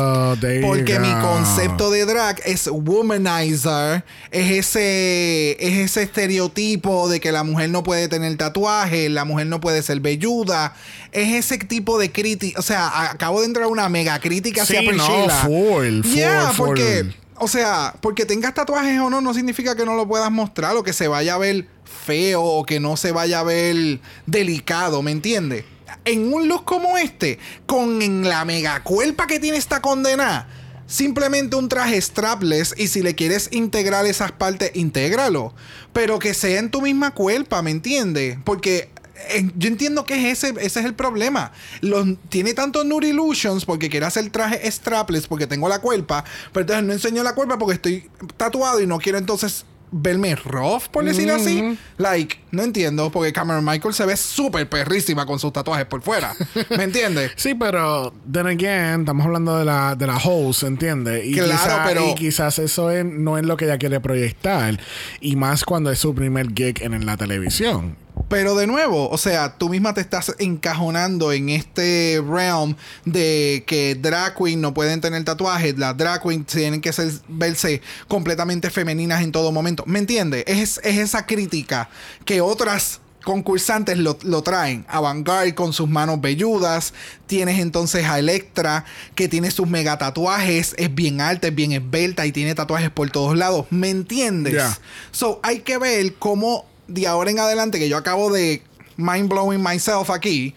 [0.00, 7.32] Oh, Porque mi concepto de drag es womanizer, es ese, es ese estereotipo de que
[7.32, 10.74] la mujer no puede tener tatuaje, la mujer no puede ser velluda,
[11.12, 14.80] es ese tipo de crítica, o sea, acabo de entrar a una mega crítica hacia
[14.80, 15.97] Sí, no, Priscilla.
[16.02, 16.68] Yeah, full.
[16.68, 20.76] porque, o sea, porque tengas tatuajes o no, no significa que no lo puedas mostrar
[20.76, 25.02] o que se vaya a ver feo o que no se vaya a ver delicado,
[25.02, 25.64] ¿me entiendes?
[26.04, 30.48] En un look como este, con en la mega cuerpa que tiene esta condena,
[30.86, 35.54] simplemente un traje strapless y si le quieres integrar esas partes, intégralo.
[35.92, 38.38] Pero que sea en tu misma cuerpa, ¿me entiendes?
[38.44, 38.90] Porque
[39.30, 41.52] eh, yo entiendo que es ese, ese es el problema.
[41.80, 46.62] Los, tiene tantos nude illusions porque quiere hacer traje strapless porque tengo la cuerpa, pero
[46.62, 51.02] entonces no enseño la cuerpa porque estoy tatuado y no quiero entonces verme rough, por
[51.02, 51.78] decirlo así.
[51.96, 56.36] Like, no entiendo, porque Cameron Michael se ve súper perrísima con sus tatuajes por fuera.
[56.76, 57.32] ¿Me entiendes?
[57.36, 61.24] Sí, pero then again, estamos hablando de la, de la host, ¿entiendes?
[61.24, 64.78] Y Claro, quizá- pero- y quizás eso es- no es lo que ella quiere proyectar.
[65.22, 67.96] Y más cuando es su primer gig en, la televisión.
[68.28, 73.94] Pero de nuevo, o sea, tú misma te estás encajonando en este realm de que
[73.94, 79.22] drag queen no pueden tener tatuajes, las drag queens tienen que ser- verse completamente femeninas
[79.22, 79.82] en todo momento.
[79.86, 80.44] ¿Me entiendes?
[80.46, 81.88] Es, es esa crítica
[82.26, 84.86] que otras concursantes lo, lo traen.
[84.88, 86.94] Avantgarde con sus manos velludas.
[87.26, 90.74] Tienes entonces a Electra que tiene sus mega tatuajes.
[90.78, 93.66] Es bien alta, es bien esbelta y tiene tatuajes por todos lados.
[93.70, 94.62] ¿Me entiendes?
[95.10, 98.62] So, hay que ver cómo de ahora en adelante, que yo acabo de
[98.96, 100.54] mind blowing myself aquí,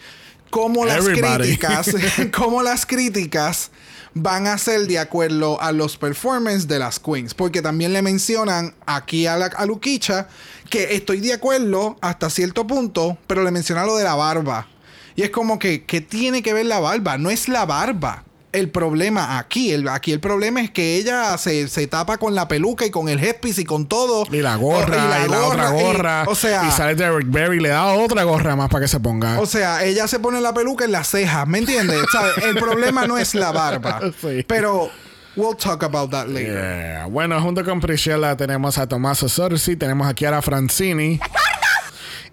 [0.49, 1.43] cómo las Everybody.
[1.43, 1.95] críticas,
[2.35, 3.71] cómo las críticas
[4.13, 7.33] van a ser de acuerdo a los performances de las queens.
[7.33, 10.27] Porque también le mencionan aquí a, la, a Luquicha
[10.69, 14.67] que estoy de acuerdo hasta cierto punto, pero le menciona lo de la barba.
[15.15, 17.17] Y es como que, ¿qué tiene que ver la barba?
[17.17, 18.23] No es la barba.
[18.53, 22.47] El problema aquí, el, aquí el problema es que ella se, se tapa con la
[22.49, 24.25] peluca y con el headpiece y con todo.
[24.31, 26.23] Y la gorra, y la, otra y- gorra.
[26.27, 28.99] o sea, y sale Derek Berry y le da otra gorra más para que se
[28.99, 29.39] ponga.
[29.39, 32.01] o sea, ella se pone la peluca en las cejas, ¿me entiendes?
[32.43, 33.99] El problema no es la barba.
[34.21, 34.43] Sí.
[34.47, 34.89] Pero
[35.37, 36.51] we'll talk about that later.
[36.53, 37.05] Yeah.
[37.05, 41.19] Bueno, junto con Priscilla tenemos a Tommaso Sorsi, tenemos a la Francini.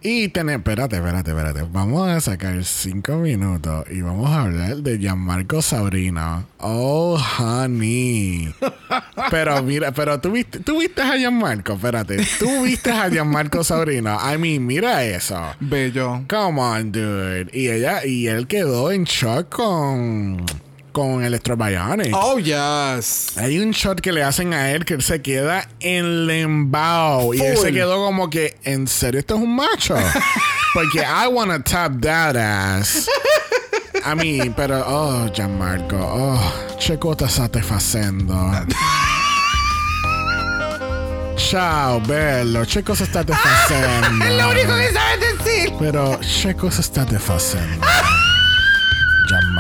[0.00, 1.62] Y tenemos, espérate, espérate, espérate.
[1.72, 6.46] Vamos a sacar cinco minutos y vamos a hablar de Gianmarco Sabrina.
[6.58, 8.54] Oh, honey.
[9.30, 12.24] pero mira, pero tú viste, tú viste a Gianmarco, espérate.
[12.38, 14.18] Tú viste a Gianmarco Sabrina.
[14.32, 15.54] I mean, mira eso.
[15.58, 16.24] Bello.
[16.28, 17.50] Come on, dude.
[17.52, 20.44] Y ella, y él quedó en shock con,
[20.98, 22.12] con Electrobionic.
[22.12, 23.37] Oh, yes.
[23.37, 27.32] Hay un shot que le hacen a él que él se queda en lembao.
[27.34, 29.94] Y él se quedó como que, ¿en serio esto es un macho?
[30.74, 33.08] Porque I wanna tap that ass.
[34.04, 38.34] A mí, pero, oh, Gianmarco, oh, che cosa state facendo?
[41.37, 44.24] Ciao, bello, che cosa state facendo?
[44.24, 45.72] Es lo único que sabes decir.
[45.78, 47.87] Pero, che cosa state facendo?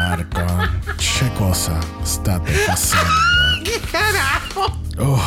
[0.08, 0.40] Gianmarco,
[0.96, 3.10] che cosa state facendo?
[3.62, 4.78] ¿Qué carajo?
[4.98, 5.22] Oh,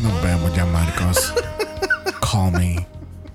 [0.00, 1.32] nos vemos ya, Marcos.
[2.20, 2.86] Call me.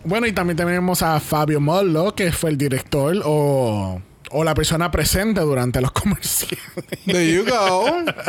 [0.05, 4.91] Bueno, y también tenemos a Fabio Mollo, que fue el director o, o la persona
[4.91, 6.59] presente durante los comerciales.
[7.05, 7.85] There you go.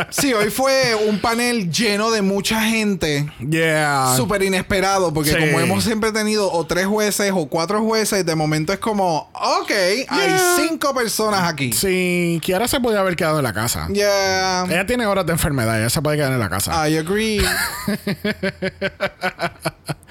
[0.09, 3.31] Sí, hoy fue un panel lleno de mucha gente.
[3.39, 4.13] Yeah.
[4.17, 5.37] Súper inesperado, porque Sí.
[5.37, 9.71] como hemos siempre tenido o tres jueces o cuatro jueces, de momento es como, ok,
[9.71, 10.55] hay Yeah.
[10.67, 11.71] cinco personas aquí.
[11.71, 13.87] Sí, Kiara se podía haber quedado en la casa.
[13.93, 16.87] Yeah, Ella tiene horas de enfermedad, ella se puede quedar en la casa.
[16.89, 17.41] I agree.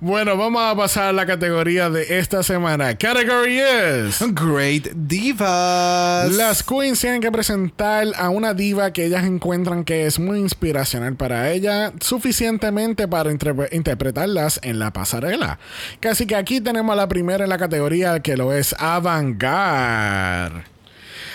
[0.00, 2.96] Bueno, vamos a pasar a la categoría de esta semana.
[2.98, 4.18] Category is...
[4.34, 6.32] Great divas.
[6.32, 11.14] Las queens tienen que presentar a una diva que ellas encuentran que es muy inspiracional
[11.14, 15.60] para ella, suficientemente para interpre- interpretarlas en la pasarela.
[16.00, 20.75] Casi que aquí tenemos a la primera en la categoría que lo es Avantgarde.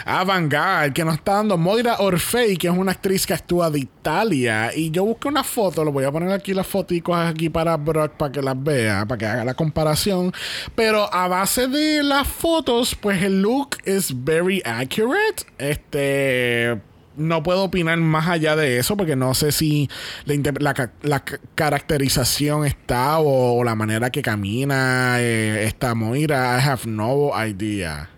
[0.05, 4.71] Avantgarde, que nos está dando Moira Orfei, que es una actriz que actúa de Italia.
[4.75, 8.13] Y yo busqué una foto, lo voy a poner aquí las foticos aquí para Brock
[8.13, 10.31] para que las vea, para que haga la comparación.
[10.75, 15.43] Pero a base de las fotos, pues el look es very accurate.
[15.57, 16.81] Este.
[17.17, 19.89] No puedo opinar más allá de eso porque no sé si
[20.23, 26.57] la, la la ca- caracterización está o, o la manera que camina eh, esta Moira.
[26.57, 28.09] I have no idea.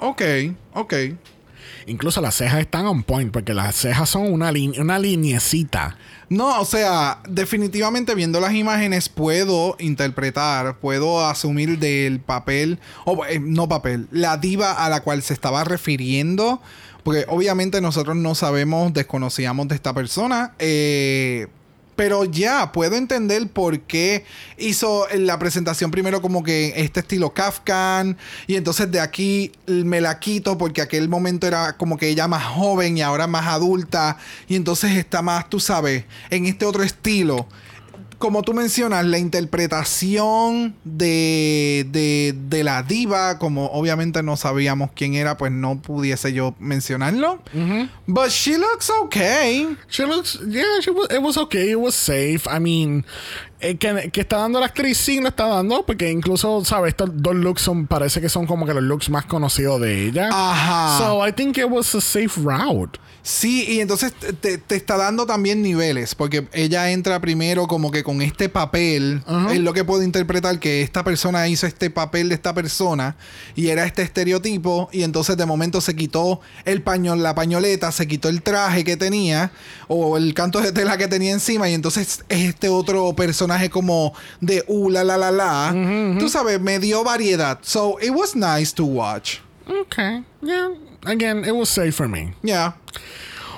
[0.00, 0.22] Ok,
[0.74, 0.94] ok.
[1.86, 4.98] Incluso las cejas están on point porque las cejas son una, una.
[6.28, 13.40] No, o sea, definitivamente viendo las imágenes puedo interpretar, puedo asumir del papel, o eh,
[13.40, 16.62] no papel, la diva a la cual se estaba refiriendo,
[17.02, 21.48] porque obviamente nosotros no sabemos, desconocíamos de esta persona, eh,
[22.00, 24.24] pero ya puedo entender por qué
[24.56, 30.18] hizo la presentación primero como que este estilo Kafkan y entonces de aquí me la
[30.18, 34.16] quito porque aquel momento era como que ella más joven y ahora más adulta
[34.48, 37.46] y entonces está más, tú sabes, en este otro estilo.
[38.20, 45.14] Como tú mencionas, la interpretación de, de, de la diva, como obviamente no sabíamos quién
[45.14, 47.42] era, pues no pudiese yo mencionarlo.
[48.06, 49.74] But she looks okay.
[49.88, 52.46] She looks, yeah, she was, it was okay, it was safe.
[52.46, 53.06] I mean,
[53.60, 56.90] eh, que, que está dando la actriz, sí, lo está dando, porque incluso, ¿sabes?
[56.90, 60.28] Estos dos looks son, parece que son como que los looks más conocidos de ella.
[60.32, 60.98] Ajá.
[60.98, 62.98] So I think it was a safe route.
[63.22, 68.02] Sí, y entonces te- te, está dando también niveles, porque ella entra primero como que
[68.02, 72.34] con este papel, es lo que puedo interpretar que esta persona hizo este papel de
[72.36, 73.16] esta persona
[73.54, 78.08] y era este estereotipo y entonces de momento se quitó el pañol, la pañoleta, se
[78.08, 79.52] quitó el traje que tenía
[79.86, 84.14] o el canto de tela que tenía encima y entonces es este otro personaje como
[84.40, 86.16] de uh la la la la.
[86.18, 87.58] Tú sabes, me dio variedad.
[87.62, 89.40] So it was nice to watch.
[89.68, 90.70] Okay, yeah.
[91.06, 92.34] Again, it was safe for me.
[92.42, 92.74] Yeah.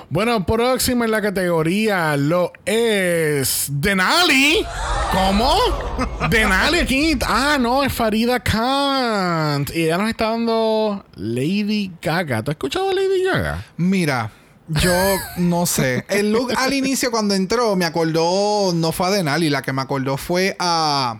[0.09, 4.63] Bueno, próximo en la categoría lo es Denali.
[5.11, 5.57] ¿Cómo?
[6.29, 7.17] Denali aquí.
[7.25, 9.71] Ah, no, es Farida Kant.
[9.75, 12.43] Y ella nos está dando Lady Gaga.
[12.43, 13.65] ¿Tú has escuchado a Lady Gaga?
[13.77, 14.29] Mira,
[14.67, 14.93] yo
[15.37, 16.05] no sé.
[16.09, 19.81] El look al inicio cuando entró me acordó, no fue a Denali, la que me
[19.81, 21.19] acordó fue a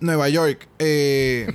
[0.00, 0.68] Nueva York.
[0.78, 1.46] Eh,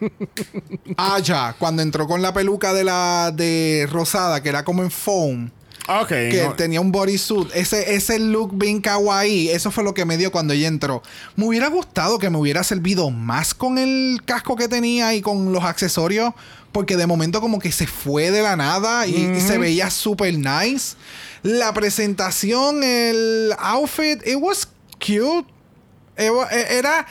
[0.96, 5.50] Aya, cuando entró con la peluca de la de rosada, que era como en foam.
[5.88, 6.08] Ok.
[6.08, 7.48] Que no- tenía un bodysuit.
[7.54, 9.48] Ese, ese look bien kawaii.
[9.50, 11.02] Eso fue lo que me dio cuando ella entró.
[11.36, 15.52] Me hubiera gustado que me hubiera servido más con el casco que tenía y con
[15.52, 16.34] los accesorios.
[16.72, 20.34] Porque de momento como que se fue de la nada y, y se veía súper
[20.38, 20.96] nice.
[21.42, 25.46] La presentación, el outfit, it was cute.
[26.18, 27.06] It e- Era,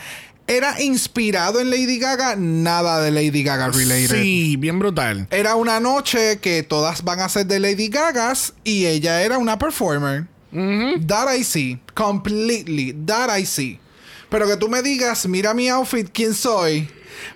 [0.48, 2.36] era inspirado en Lady Gaga.
[2.38, 4.22] Nada de Lady Gaga related.
[4.22, 5.28] Sí, bien brutal.
[5.32, 9.60] Era una noche que todas van a ser de Lady Gagas y ella era una
[9.60, 10.26] performer.
[11.08, 11.80] That I see.
[11.94, 12.94] Completely.
[13.06, 13.80] That I see.
[14.30, 16.90] Pero que tú me digas, mira mi outfit, ¿quién soy?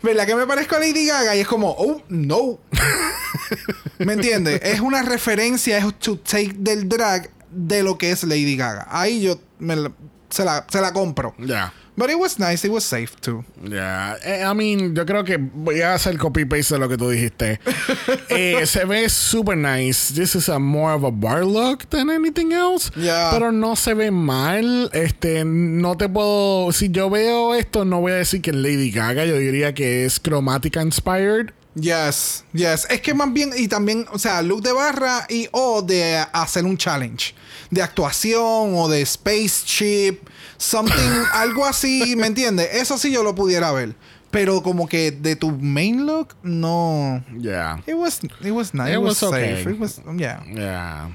[0.03, 1.35] ¿Verdad que me parezco a Lady Gaga?
[1.35, 2.59] Y es como, oh, no.
[3.99, 4.61] ¿Me entiendes?
[4.63, 8.87] Es una referencia, es to take del drag de lo que es Lady Gaga.
[8.89, 9.91] Ahí yo me la-
[10.29, 11.35] se, la, se la compro.
[11.39, 11.73] Ya.
[11.97, 13.43] But it was nice, it was safe too.
[13.61, 16.97] Ya, Eh, I mean, yo creo que voy a hacer copy paste de lo que
[16.97, 17.59] tú dijiste.
[18.29, 20.13] Eh, se ve super nice.
[20.13, 22.89] This is a more of a bar look than anything else.
[22.95, 23.29] Yeah.
[23.31, 24.89] Pero no se ve mal.
[24.93, 26.71] Este, no te puedo.
[26.71, 29.25] Si yo veo esto, no voy a decir que es Lady Gaga.
[29.25, 31.51] Yo diría que es Chromatica inspired.
[31.75, 32.85] Yes, yes.
[32.89, 36.65] Es que más bien, y también, o sea, look de barra y o de hacer
[36.65, 37.33] un challenge.
[37.69, 40.19] De actuación o de spaceship.
[40.61, 42.69] Something, algo así, ¿me entiendes?
[42.73, 43.95] Eso sí yo lo pudiera ver.
[44.29, 47.23] Pero como que de tu main look, no.
[47.35, 47.81] Yeah.
[47.87, 48.91] It was, it was nice.
[48.91, 49.55] It It, was, was okay.
[49.55, 49.71] safe.
[49.71, 50.43] It was, yeah.
[50.53, 51.09] Yeah.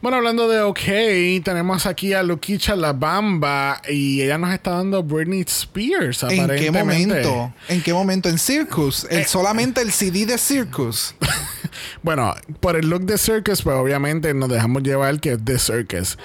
[0.00, 5.02] Bueno, hablando de OK, tenemos aquí a Luquicha La Bamba y ella nos está dando
[5.02, 6.22] Britney Spears.
[6.24, 7.24] ¿En qué aparentemente.
[7.24, 7.54] momento?
[7.68, 8.28] ¿En qué momento?
[8.28, 9.04] En Circus.
[9.04, 11.14] Eh, El, solamente el CD de Circus.
[12.02, 16.18] Bueno, por el look de Circus, pues obviamente nos dejamos llevar que es de Circus.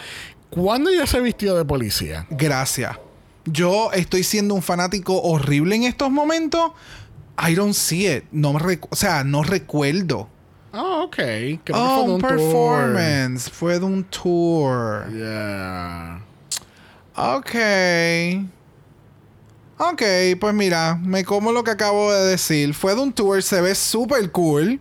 [0.50, 2.26] ¿Cuándo ella se vistió de policía?
[2.30, 2.98] Gracias.
[3.46, 6.72] Yo estoy siendo un fanático horrible en estos momentos.
[7.48, 8.26] I don't see it.
[8.32, 10.28] No me o sea, no recuerdo.
[10.74, 11.16] Ah, ok.
[11.16, 12.30] Creo que Oh, fue de un un tour.
[12.30, 13.50] performance.
[13.50, 15.08] Fue de un tour.
[15.14, 16.22] Yeah.
[17.16, 17.56] Ok.
[19.78, 20.02] Ok,
[20.40, 22.74] pues mira, me como lo que acabo de decir.
[22.74, 24.80] Fue de un tour, se ve súper cool.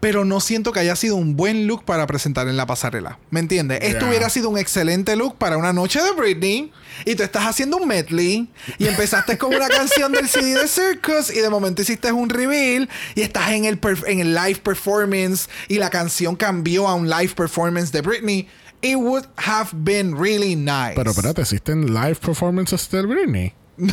[0.00, 3.18] Pero no siento que haya sido un buen look para presentar en la pasarela.
[3.30, 3.80] ¿Me entiendes?
[3.82, 6.72] Esto hubiera sido un excelente look para una noche de Britney.
[7.04, 8.48] Y tú estás haciendo un medley.
[8.78, 11.30] Y empezaste con una canción del CD de Circus.
[11.30, 12.88] Y de momento hiciste un reveal.
[13.14, 15.48] Y estás en el, en el live performance.
[15.68, 18.48] Y la canción cambió a un live performance de Britney.
[18.82, 20.94] It would have been really nice.
[20.96, 23.54] Pero espérate, ¿existen live performances de Britney?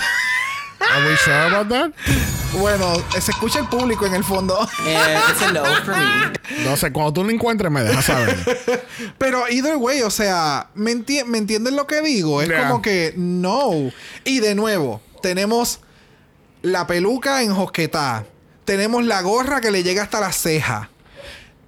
[0.79, 1.91] Are we sure about that?
[2.59, 4.57] Bueno, se escucha el público en el fondo.
[4.59, 6.63] And it's a no for me.
[6.63, 8.83] No sé, cuando tú lo encuentres me dejas saber.
[9.17, 12.41] Pero either way, o sea, ¿me, enti- ¿me entienden lo que digo?
[12.41, 12.67] Es Yeah.
[12.67, 13.71] como que no.
[14.23, 15.81] Y de nuevo, tenemos
[16.61, 18.25] la peluca enjosquetada.
[18.65, 20.89] Tenemos la gorra que le llega hasta la ceja.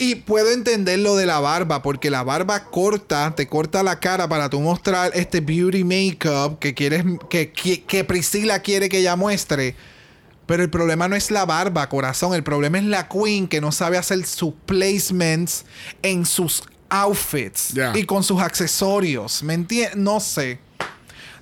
[0.01, 4.29] Y puedo entender lo de la barba, porque la barba corta, te corta la cara
[4.29, 9.17] para tú mostrar este beauty makeup que quieres, que, que, que Priscila quiere que ella
[9.17, 9.75] muestre.
[10.45, 12.33] Pero el problema no es la barba, corazón.
[12.33, 15.65] El problema es la queen que no sabe hacer sus placements
[16.01, 19.43] en sus outfits y con sus accesorios.
[19.43, 19.97] ¿Me entiendes?
[19.97, 20.59] No sé.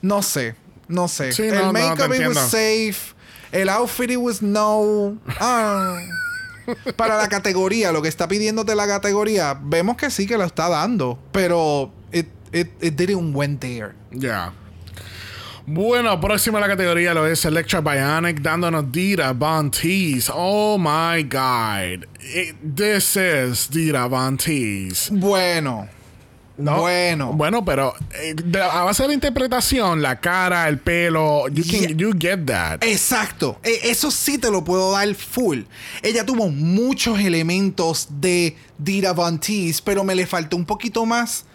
[0.02, 0.56] No sé.
[0.88, 1.32] No sé.
[1.32, 3.14] Sí, no, el no, makeup it was safe.
[3.52, 5.18] El outfit it was no.
[5.40, 6.00] Ah.
[6.96, 10.70] Para la categoría, lo que está pidiéndote la categoría, vemos que sí que lo está
[10.70, 11.18] dando.
[11.32, 13.94] Pero it, it, it didn't went there.
[14.12, 14.54] Ya.
[15.70, 20.32] Bueno, próxima a la categoría lo es Electra Bionic dándonos Dita Von Teese.
[20.34, 22.06] Oh my god.
[22.22, 25.10] It- this is Dita Von Teese.
[25.14, 25.90] Bueno.
[26.58, 26.80] No.
[26.82, 27.34] Bueno.
[27.34, 31.82] Bueno, pero eh, de- a base de la interpretación, la cara, el pelo, you can
[31.82, 31.92] Yeah.
[31.92, 32.84] you get that.
[32.84, 33.60] Exacto.
[33.64, 35.62] E- Eso sí te lo puedo dar full.
[36.02, 41.46] Ella tuvo muchos elementos de Dita Von Teese, pero me le faltó un poquito más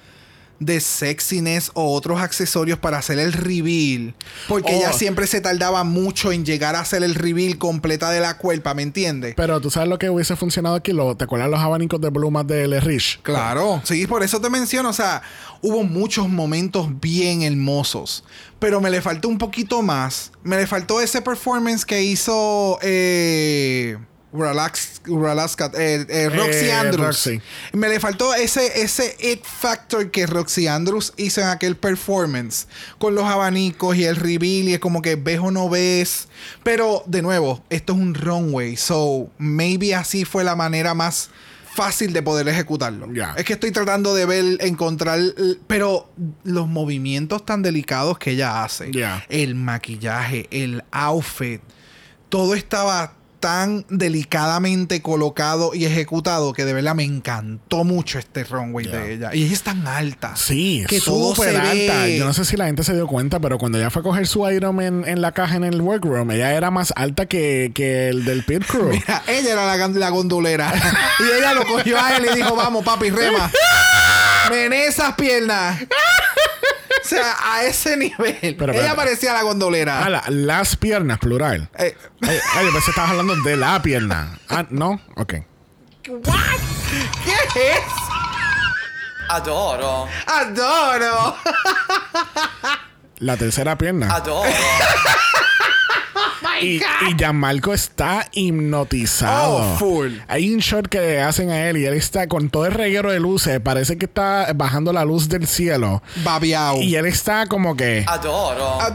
[0.64, 4.14] de sexiness o otros accesorios para hacer el reveal.
[4.48, 4.77] Porque Oh.
[4.79, 8.75] ella siempre se tardaba mucho en llegar a hacer el reveal completa de la cuerpa,
[8.75, 9.35] ¿me entiendes?
[9.37, 12.46] Pero tú sabes lo que hubiese funcionado aquí, lo, ¿te acuerdas los abanicos de plumas
[12.46, 13.20] de Le Rich?
[13.22, 15.22] Claro, sí, por eso te menciono, o sea,
[15.61, 18.25] hubo muchos momentos bien hermosos,
[18.59, 20.33] pero me le faltó un poquito más.
[20.44, 23.96] Me le faltó ese performance que hizo eh,
[24.33, 25.03] Relax,
[25.75, 27.07] eh, eh, Roxy Eh, Andrews.
[27.27, 27.40] Roxy.
[27.73, 32.66] Me le faltó ese, ese it factor que Roxy Andrews hizo en aquel performance
[32.99, 36.29] con los abanicos y el reveal y es como que ves o no ves.
[36.62, 41.29] Pero de nuevo, esto es un runway, so maybe así fue la manera más
[41.75, 43.09] fácil de poder ejecutarlo.
[43.37, 45.18] Es que estoy tratando de ver, encontrar,
[45.66, 46.11] pero
[46.45, 48.90] los movimientos tan delicados que ella hace,
[49.29, 51.61] el maquillaje, el outfit,
[52.29, 58.87] todo estaba tan delicadamente colocado y ejecutado que de verdad me encantó mucho este runway
[58.87, 59.31] de ella.
[59.35, 60.37] Y ella es tan alta.
[60.37, 62.05] Sí, que todo se alta.
[62.05, 62.18] ve.
[62.18, 64.28] Yo no sé si la gente se dio cuenta, pero cuando ella fue a coger
[64.28, 68.11] su item en, en la caja en el workroom, ella era más alta que, que
[68.11, 68.88] el del pit crew.
[68.90, 70.72] Mira, ella era la, la gondolera.
[71.18, 73.50] y ella lo cogió a él y dijo, vamos, papi, rema.
[74.50, 75.81] Mené esas piernas.
[77.05, 78.57] O sea, a ese nivel.
[78.59, 80.05] Pero, ella pero- parecía la gondolera.
[80.05, 81.69] Ah, la- las piernas, plural.
[81.79, 84.38] Eh, Ay, ay, yo pensé que estabas hablando de la pierna.
[84.49, 85.35] Ah, no, ok.
[86.09, 86.61] ¿What?
[87.25, 87.83] ¿Qué es?
[89.29, 90.09] Adoro.
[90.27, 91.37] Adoro.
[93.18, 94.14] la tercera pierna.
[94.14, 94.51] Adoro.
[96.61, 99.74] y, y Gianmarco está hipnotizado.
[99.74, 100.12] Oh, full.
[100.28, 103.11] Hay un shot que le hacen a él y él está con todo el reguero
[103.11, 103.61] de luces.
[103.61, 106.03] Parece que está bajando la luz del cielo.
[106.24, 106.80] Babiao.
[106.80, 108.05] Y él está como que.
[108.07, 108.78] Adoro.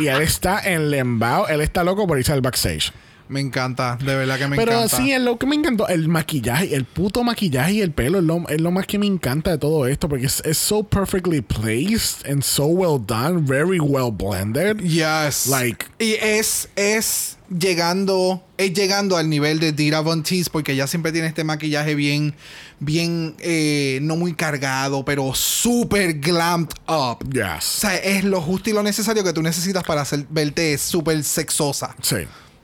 [0.00, 1.48] Y él está en lembao.
[1.48, 2.92] Él está loco por irse al backstage.
[3.28, 4.96] Me encanta, de verdad que me Pero encanta.
[4.96, 5.86] sí, es lo que me encantó.
[5.88, 9.06] El maquillaje, el puto maquillaje y el pelo es lo, es lo más que me
[9.06, 10.08] encanta de todo esto.
[10.08, 13.44] Porque es, es so perfectly placed and so well done.
[13.44, 14.78] Very well blended.
[14.80, 15.46] Yes.
[15.46, 20.86] Like- Y es, es llegando, es llegando al nivel de Dira Von Teese porque ella
[20.86, 22.34] siempre tiene este maquillaje bien,
[22.80, 27.18] bien, eh, no muy cargado, pero súper glammed up.
[27.26, 27.64] O Yes.
[27.64, 31.94] sea, es lo justo y lo necesario que tú necesitas para hacer, verte súper sexosa.
[32.02, 32.16] Sí.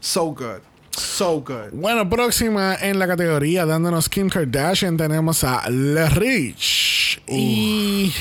[0.04, 0.60] So good.
[0.90, 1.72] So good.
[1.72, 7.22] Bueno, próxima en la categoría, dándonos Kim Kardashian, tenemos a Le Rich.
[7.26, 8.12] Y.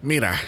[0.00, 0.40] Mira,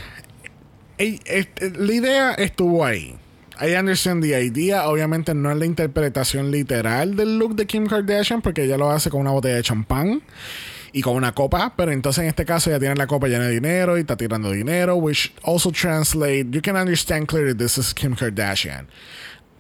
[0.97, 3.15] este, la idea estuvo ahí.
[3.61, 4.89] I understand the idea.
[4.89, 9.11] Obviamente no es la interpretación literal del look de Kim Kardashian, porque ella lo hace
[9.11, 10.23] con una botella de champán
[10.93, 11.75] y con una copa.
[11.77, 14.51] Pero entonces en este caso ella tiene la copa llena de dinero y está tirando
[14.51, 16.47] dinero, which also translate.
[16.53, 18.87] You can understand clearly this is Kim Kardashian.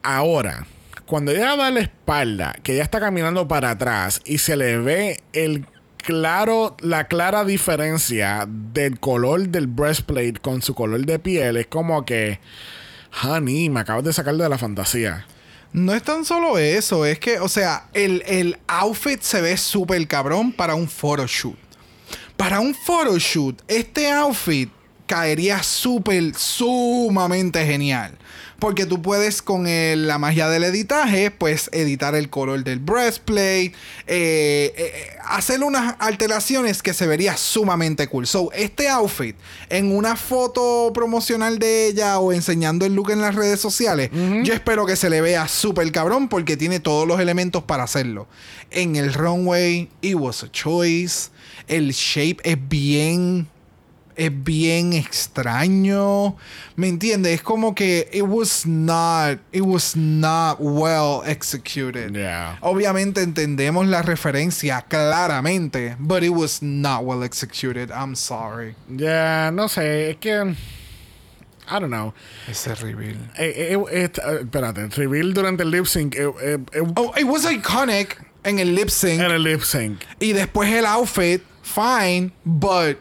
[0.08, 0.68] Ahora,
[1.04, 5.20] cuando ella da la espalda, que ella está caminando para atrás y se le ve
[5.32, 11.66] el claro, la clara diferencia del color del breastplate con su color de piel, es
[11.66, 12.38] como que,
[13.24, 15.26] honey, me acabas de sacar de la fantasía.
[15.72, 20.06] No es tan solo eso, es que, o sea, el, el outfit se ve súper
[20.06, 21.58] cabrón para un photoshoot.
[22.36, 24.70] Para un photoshoot, este outfit
[25.06, 28.16] caería súper, sumamente genial.
[28.58, 33.66] Porque tú puedes con el- la magia del editaje, pues editar el color del breastplate,
[33.66, 33.72] eh,
[34.06, 38.26] eh, eh, hacer unas alteraciones que se vería sumamente cool.
[38.26, 39.36] So, este outfit
[39.68, 44.10] en una foto promocional de ella o enseñando el look en las redes sociales,
[44.42, 48.26] yo espero que se le vea súper cabrón porque tiene todos los elementos para hacerlo.
[48.70, 51.28] En el runway, it was a choice.
[51.68, 53.48] El shape es bien
[54.16, 56.36] es bien extraño.
[56.76, 57.34] ¿Me entiendes?
[57.34, 62.12] Es como que it was not it was not well executed.
[62.14, 62.58] Yeah.
[62.60, 67.90] Obviamente entendemos la referencia claramente, but it was not well executed.
[67.90, 68.74] I'm sorry.
[68.88, 70.54] Ya, no sé, es que.
[71.68, 72.14] I don't know.
[72.48, 73.16] Ese reveal.
[73.38, 76.14] Eh, eh, eh, eh, espérate, el reveal durante el lip sync.
[76.14, 80.04] eh, eh, eh, Oh, it was iconic en el lip sync En el lip sync.
[80.20, 82.98] y después el outfit fine, but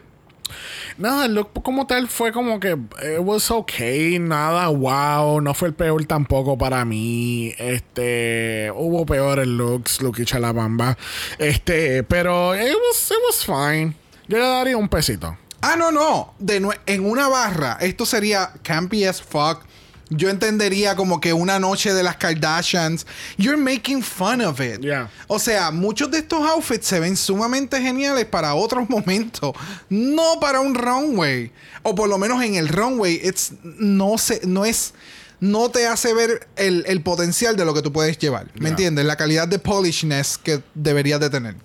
[0.98, 5.68] No, el look como tal fue como que it was okay, nada wow, no fue
[5.68, 7.52] el peor tampoco para mí.
[7.58, 10.96] Este, hubo peores looks, Lucky Chalabamba.
[11.38, 13.94] Este, pero it was, it was fine.
[14.26, 15.36] Yo le daría un pesito.
[15.60, 16.34] Ah, no, no.
[16.38, 19.64] De en una barra, esto sería campy as fuck.
[20.08, 23.06] Yo entendería como que una noche de las Kardashians.
[23.38, 24.80] You're making fun of it.
[24.80, 25.10] Yeah.
[25.26, 29.52] O sea, muchos de estos outfits se ven sumamente geniales para otros momentos.
[29.88, 31.50] No para un runway.
[31.82, 34.94] O por lo menos en el runway, it's, no, se, no es.
[35.40, 38.46] No te hace ver el, el potencial de lo que tú puedes llevar.
[38.54, 38.68] ¿Me Yeah.
[38.70, 39.04] entiendes?
[39.06, 41.56] La calidad de polishness que deberías de tener.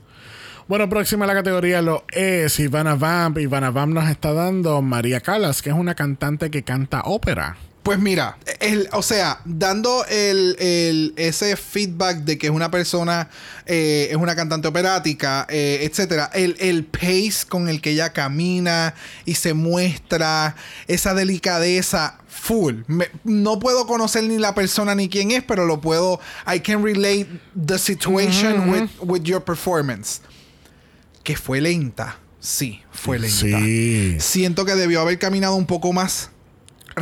[0.67, 3.37] Bueno, próxima a la categoría lo es Ivana Vamp.
[3.37, 7.55] Ivana Vamp nos está dando María Calas, que es una cantante que canta ópera.
[7.83, 13.27] Pues mira, el, o sea, dando el, el- ese feedback de que es una persona,
[13.65, 18.93] eh, es una cantante operática, eh, etcétera, el, el pace con el que ella camina
[19.25, 20.55] y se muestra,
[20.87, 22.81] esa delicadeza, full.
[22.87, 26.19] Me- no puedo conocer ni la persona ni quién es, pero lo puedo,
[26.53, 30.21] I can relate the situation with, with your performance.
[31.23, 33.37] Que fue lenta, sí, fue lenta.
[33.59, 34.17] Sí.
[34.19, 36.30] Siento que debió haber caminado un poco más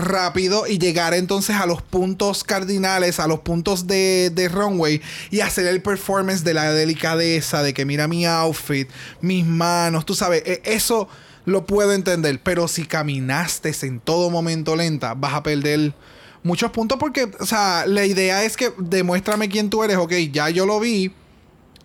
[0.01, 5.41] rápido y llegar entonces a los puntos cardinales, a los puntos de, de runway y
[5.41, 8.89] hacer el performance de la delicadeza, de que mira mi outfit,
[9.21, 11.07] mis manos, tú sabes, e- eso
[11.45, 15.93] lo puedo entender, pero si caminaste en todo momento lenta, vas a perder
[16.43, 20.49] muchos puntos porque, o sea, la idea es que demuéstrame quién tú eres, ok, ya
[20.49, 21.11] yo lo vi,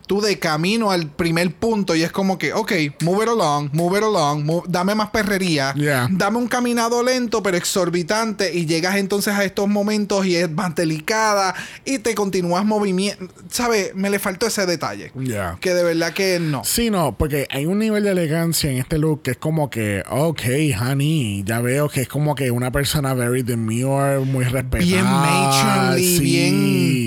[0.06, 3.98] tú de camino al primer punto y es como que, ok, move it along, move
[3.98, 6.08] it along, dame más perrería, Yeah.
[6.10, 10.74] dame un caminado lento pero exorbitante y llegas entonces a estos momentos y es más
[10.74, 13.94] delicada y te continúas movimiento, ¿sabes?
[13.94, 15.10] Me le faltó ese detalle.
[15.18, 15.56] Yeah.
[15.60, 16.62] Que de verdad que no.
[16.64, 20.02] Sí, no, porque hay un nivel de elegancia en este look que es como que,
[20.10, 20.40] ok,
[20.80, 24.84] honey, ya veo que es como que una persona very demure, muy respetada.
[24.84, 26.22] Bien matronly, sí.
[26.22, 27.03] bien-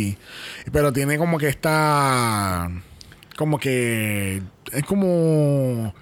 [0.71, 2.69] Pero tiene como que esta,
[3.37, 4.41] como que,
[4.71, 5.93] es como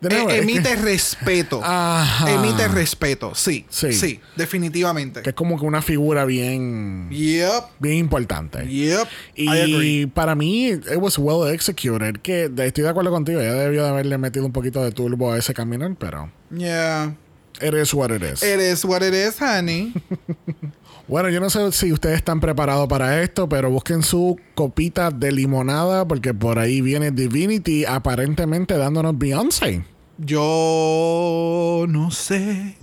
[0.00, 1.60] De nuevo, Eh, es emite que- respeto.
[1.64, 2.30] Ajá.
[2.30, 3.64] Emite respeto, sí.
[3.70, 3.92] Sí.
[3.94, 5.22] Sí, definitivamente.
[5.22, 7.64] que es como que una figura bien, Yep.
[7.78, 8.66] bien importante.
[8.68, 9.08] Yep.
[9.36, 10.00] I agree.
[10.02, 12.16] Y para mí, it was well executed.
[12.20, 13.40] Que estoy de acuerdo contigo.
[13.40, 17.14] Ella debió de haberle metido un poquito de turbo a ese caminar, pero Yeah.
[17.62, 18.42] it is what it is.
[18.42, 19.94] It is what it is, honey.
[21.06, 25.32] Bueno, yo no sé si ustedes están preparados para esto, pero busquen su copita de
[25.32, 29.84] limonada porque por ahí viene Divinity aparentemente dándonos Beyoncé.
[30.16, 32.76] Yo no sé.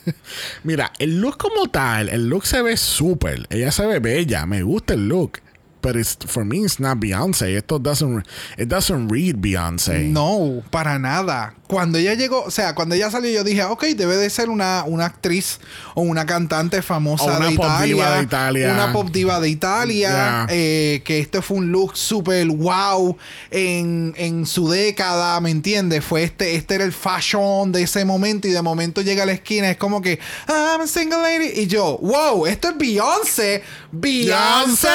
[0.64, 3.46] Mira, el look como tal, el look se ve súper.
[3.48, 5.38] Ella se ve bella, me gusta el look.
[5.82, 7.56] Pero it's- for me it's not Beyoncé.
[7.56, 8.24] Esto doesn't,
[8.56, 10.04] it doesn't read Beyoncé.
[10.04, 11.54] No, para nada.
[11.66, 14.84] Cuando ella llegó, o sea, cuando ella salió, yo dije, ok, debe de ser una,
[14.86, 15.58] una actriz
[15.94, 18.72] o una cantante famosa O una de, pop Italia, diva de Italia.
[18.74, 20.08] Una pop diva de Italia.
[20.10, 20.46] Yeah.
[20.50, 23.16] eh, que este fue un look súper wow
[23.50, 26.04] en, en su década, ¿me entiendes?
[26.04, 29.32] Fue este, este era el fashion de ese momento y de momento llega a la
[29.32, 30.18] esquina, es como que,
[30.48, 31.60] I'm a single lady.
[31.62, 33.62] Y yo, wow, esto es Beyoncé.
[33.90, 34.88] Beyoncé.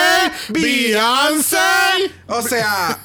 [0.50, 0.77] Beyoncé.
[2.28, 3.00] O sea.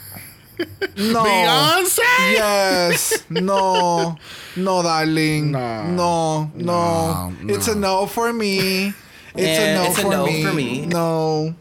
[0.97, 1.25] No.
[1.25, 2.03] Beyoncé.
[2.35, 3.25] Yes.
[3.29, 4.17] No.
[4.57, 5.51] No, darling.
[5.51, 5.85] No.
[5.85, 6.51] No.
[6.55, 7.31] No.
[7.43, 8.89] No, It's a no for me.
[9.35, 10.45] It's Eh, a no, it's a for, no me.
[10.45, 10.87] for me.
[10.87, 11.55] No.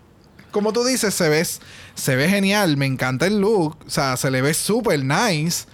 [0.51, 1.43] Como tú dices, se ve,
[1.95, 2.75] se ve genial.
[2.77, 3.77] Me encanta el look.
[3.87, 5.65] O sea, se le ve super nice.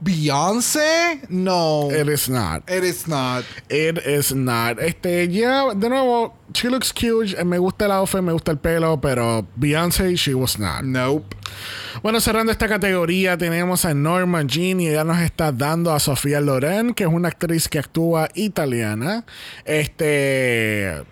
[0.00, 1.20] Beyoncé?
[1.28, 1.88] No.
[1.90, 2.68] It is not.
[2.70, 3.44] It is not.
[3.68, 4.78] It is not.
[4.80, 7.34] Este, ya, de nuevo, she looks cute.
[7.38, 10.82] eh, Me gusta el outfit, me gusta el pelo, pero Beyoncé, she was not.
[10.82, 11.34] Nope.
[12.02, 16.40] Bueno, cerrando esta categoría, tenemos a Norma Jean y ella nos está dando a Sofía
[16.40, 19.24] Loren, que es una actriz que actúa italiana.
[19.64, 21.02] Este,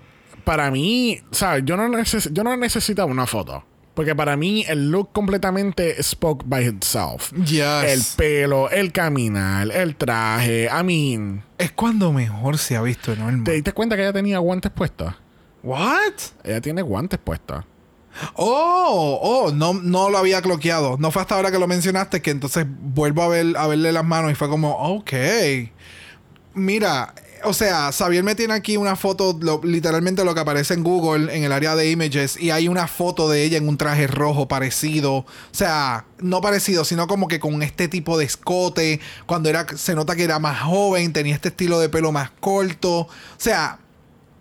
[0.45, 1.63] para mí, ¿sabes?
[1.65, 3.65] Yo no, neces yo no necesitaba una foto.
[3.95, 7.33] Porque para mí el look completamente spoke by itself.
[7.33, 7.85] Yes.
[7.85, 10.69] El pelo, el caminar, el traje.
[10.69, 13.45] I mean, Es cuando mejor se ha visto Norma.
[13.45, 15.15] ¿te diste cuenta que ella tenía guantes puestos?
[15.63, 16.13] What?
[16.43, 17.65] Ella tiene guantes puestos.
[18.35, 20.97] Oh, oh, no, no lo había cloqueado.
[20.99, 24.05] No fue hasta ahora que lo mencionaste que entonces vuelvo a ver a verle las
[24.05, 25.13] manos y fue como, ok.
[26.55, 27.15] Mira,
[27.45, 31.45] o sea, Xavier me tiene aquí una foto, literalmente lo que aparece en Google en
[31.45, 35.15] el área de images, y hay una foto de ella en un traje rojo parecido.
[35.15, 39.01] O sea, no parecido, sino como que con este tipo de escote.
[39.27, 43.01] Cuando era, se nota que era más joven, tenía este estilo de pelo más corto.
[43.01, 43.79] O sea,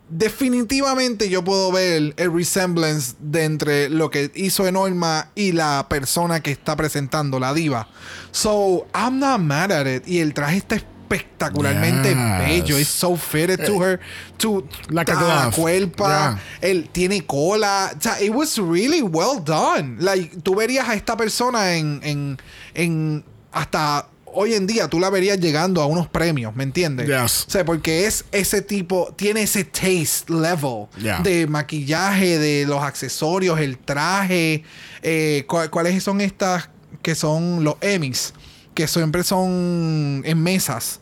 [0.10, 6.52] definitivamente yo puedo ver el resemblance entre lo que hizo Enorma y la persona que
[6.52, 7.88] está presentando, la diva.
[8.32, 10.08] So, I'm not mad at it.
[10.08, 12.64] Y el traje está espectacularmente Yes.
[12.64, 12.78] Bello.
[12.80, 14.00] It's so fitted to her,
[14.38, 16.40] to Like a cuerpa.
[16.62, 16.70] Yeah.
[16.70, 17.92] Él tiene cola.
[17.96, 19.98] O sea, it was really well done.
[20.00, 22.38] Like, tú verías a esta persona en, en,
[22.74, 27.08] en hasta hoy en día tú la verías llegando a unos premios, ¿me entiendes?
[27.08, 27.46] Yes.
[27.48, 31.22] O sea, porque es ese tipo, tiene ese taste level Yeah.
[31.22, 34.64] de maquillaje, de los accesorios, el traje.
[35.04, 36.70] eh, ¿cu- ¿Cuáles son estas
[37.04, 38.34] que son los Emmys?
[38.74, 41.00] Que siempre son en mesas.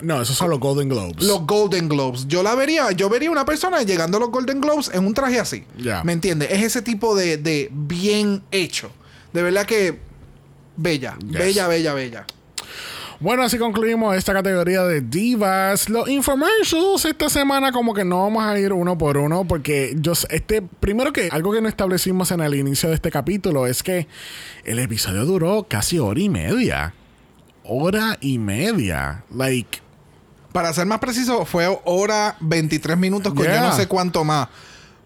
[0.00, 1.22] No, esos son los Golden Globes.
[1.22, 2.26] Los Golden Globes.
[2.26, 5.38] Yo la vería, yo vería una persona llegando a los Golden Globes en un traje
[5.38, 5.64] así.
[5.78, 6.02] Ya.
[6.02, 6.50] ¿Me entiendes?
[6.50, 8.90] Es ese tipo de, de bien hecho.
[9.32, 10.00] De verdad que
[10.76, 11.38] bella, Yes.
[11.38, 12.26] bella, bella, bella.
[13.22, 15.88] Bueno, así concluimos esta categoría de divas.
[15.88, 20.12] Los infomercials esta semana como que no vamos a ir uno por uno porque yo
[20.28, 24.08] este primero que algo que no establecimos en el inicio de este capítulo es que
[24.64, 26.94] el episodio duró casi hora y media.
[27.62, 29.22] Hora y media.
[29.32, 29.78] Like
[30.50, 33.68] Para ser más preciso, fue hora 23 minutos con yo Yeah.
[33.68, 34.48] no sé cuánto más.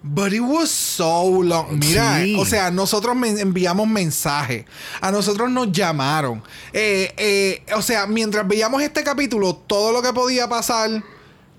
[0.08, 1.78] But it was so long.
[1.80, 2.36] Mira, Sí.
[2.38, 4.64] o sea, nosotros enviamos mensajes.
[5.00, 6.42] A nosotros nos llamaron.
[6.72, 11.02] Eh, eh, o sea, mientras veíamos este capítulo, todo lo que podía pasar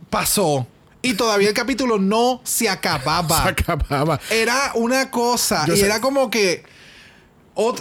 [0.09, 0.65] pasó.
[1.01, 3.43] Y todavía el capítulo no se acababa.
[3.43, 4.19] se acababa.
[4.29, 5.65] Era una cosa.
[5.67, 6.63] Yo y sé- era como que.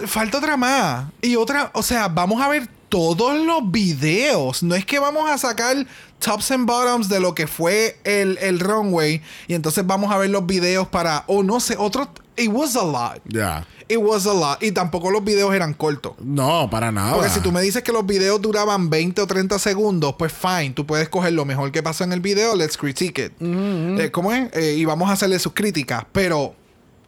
[0.06, 1.06] falta otra más.
[1.22, 1.70] Y otra.
[1.74, 4.62] O sea, vamos a ver todos los videos.
[4.62, 5.76] No es que vamos a sacar
[6.18, 9.22] tops and bottoms de lo que fue el, el runway.
[9.48, 11.24] Y entonces vamos a ver los videos para.
[11.26, 12.08] O no sé, otro.
[12.36, 13.20] It was a lot.
[13.24, 13.66] Ya.
[13.88, 14.62] It was a lot.
[14.62, 16.14] Y tampoco los videos eran cortos.
[16.18, 17.14] No, para nada.
[17.14, 20.70] Porque si tú me dices que los videos duraban 20 o 30 segundos, pues fine,
[20.70, 23.32] tú puedes coger lo mejor que pasó en el video, let's critique it.
[23.40, 24.50] Eh, ¿Cómo es?
[24.54, 26.04] Eh, y vamos a hacerle sus críticas.
[26.12, 26.54] Pero,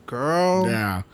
[0.09, 1.04] girl, Yeah.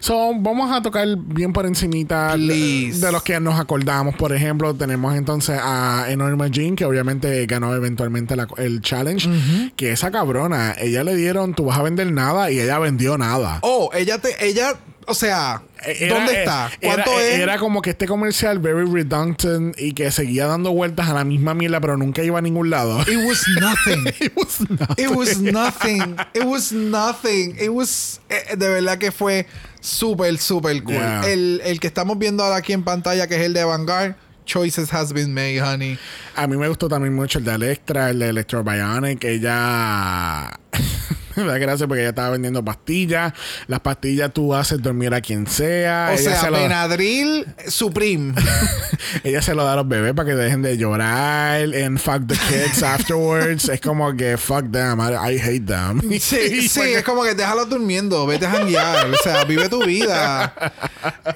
[0.00, 3.04] So, vamos a tocar bien por encimita Please.
[3.04, 4.14] de los que nos acordamos.
[4.16, 9.28] Por ejemplo, tenemos entonces a Enorma Jean, que obviamente ganó eventualmente la- el challenge.
[9.76, 13.58] Que esa cabrona, ella le dieron, tú vas a vender nada y ella vendió nada.
[13.62, 14.74] Oh, ella te, ella
[15.06, 16.70] O sea, Era- ¿dónde eh, está?
[16.80, 17.38] era- ¿Cuánto es?
[17.40, 21.54] Era como que este comercial very redundant y que seguía dando vueltas a la misma
[21.54, 23.00] mierda, pero nunca iba a ningún lado.
[23.02, 24.06] It was nothing.
[24.20, 26.16] It was not- It was nothing.
[26.34, 27.56] It was nothing.
[27.60, 28.20] It was.
[28.28, 29.46] eh, de verdad que fue
[29.80, 30.94] súper, súper cool.
[30.94, 31.22] Yeah.
[31.28, 34.92] El, el que estamos viendo ahora aquí en pantalla, que es el de Vanguard, Choices
[34.92, 35.98] has been made, honey.
[36.34, 40.50] A mí me gustó también mucho el de Electra, el de Electro Bionic, ella...
[41.36, 43.32] Me da gracia porque ella estaba vendiendo pastillas.
[43.66, 46.08] Las pastillas tú haces dormir a quien sea.
[46.10, 48.34] O ella, sea, se Benadryl Supreme.
[49.24, 51.62] ella se lo da a los bebés para que dejen de llorar.
[51.74, 53.68] And fuck the kids afterwards.
[53.68, 55.00] es como que fuck them.
[55.00, 56.00] I, I hate them.
[56.20, 60.52] Sí, sí, es como que déjalos durmiendo, vete a janguear, o sea, vive tu vida.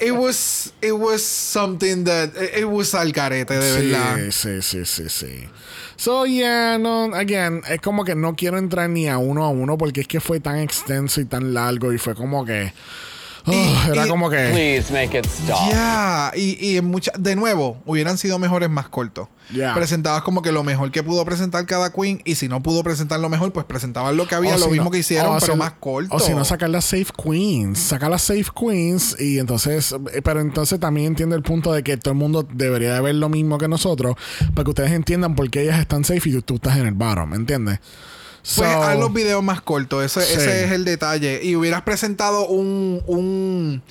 [0.00, 4.16] It was, it was something that, it was al carete, de Sí, verdad.
[4.30, 5.48] sí, sí, sí, sí.
[5.96, 9.78] So, yeah, no, again, es como que no quiero entrar ni a uno a uno
[9.78, 12.72] porque es que fue tan extenso y tan largo y fue como que.
[13.46, 14.48] Oh, Y- era y- como que.
[14.50, 15.70] Please make it stop.
[15.70, 19.28] Ya, y, y en mucha, de nuevo, hubieran sido mejores más cortos.
[19.54, 19.74] Ya.
[19.74, 23.20] Presentabas como que lo mejor que pudo presentar cada queen, y si no pudo presentar
[23.20, 25.52] lo mejor, pues presentaban lo que había, O lo si mismo no- que hicieron, pero
[25.52, 26.14] si- más corto.
[26.16, 27.78] O si no, sacar las Safe Queens.
[27.78, 29.94] Sacar las Safe Queens y entonces.
[30.12, 33.14] eh, Pero entonces también entiende el punto de que todo el mundo debería de ver
[33.14, 34.16] lo mismo que nosotros
[34.54, 36.94] para que ustedes entiendan por qué ellas estestán safe y tú, tú estás en el
[36.94, 37.78] bottom, ¿entiendes?
[38.54, 40.34] Pues So- haz los videos más cortos, ese, Sí.
[40.34, 41.40] ese es el detalle.
[41.42, 43.02] Y hubieras presentado un.
[43.06, 43.82] un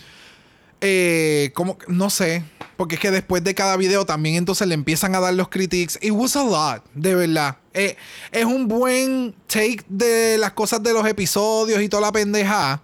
[0.81, 2.43] eh, como, no sé,
[2.77, 5.97] porque es que después de cada video también entonces le empiezan a dar los critiques.
[6.01, 7.57] It was a lot, de verdad.
[7.73, 7.95] Eh,
[8.31, 12.81] es un buen take de las cosas de los episodios y toda la pendeja.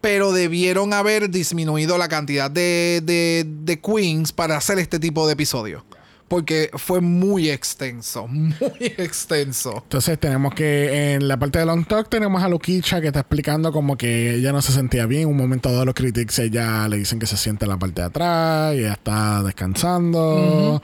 [0.00, 5.32] Pero debieron haber disminuido la cantidad de, de, de queens para hacer este tipo de
[5.32, 5.82] episodios.
[6.26, 8.54] Porque fue muy extenso, muy
[8.98, 9.80] extenso.
[9.84, 13.70] Entonces tenemos que en la parte de Long Talk tenemos a Luquicha que está explicando
[13.72, 15.28] como que ella no se sentía bien.
[15.28, 18.06] Un momento dado los critics ella le dicen que se siente en la parte de
[18.06, 20.82] atrás y ella está descansando.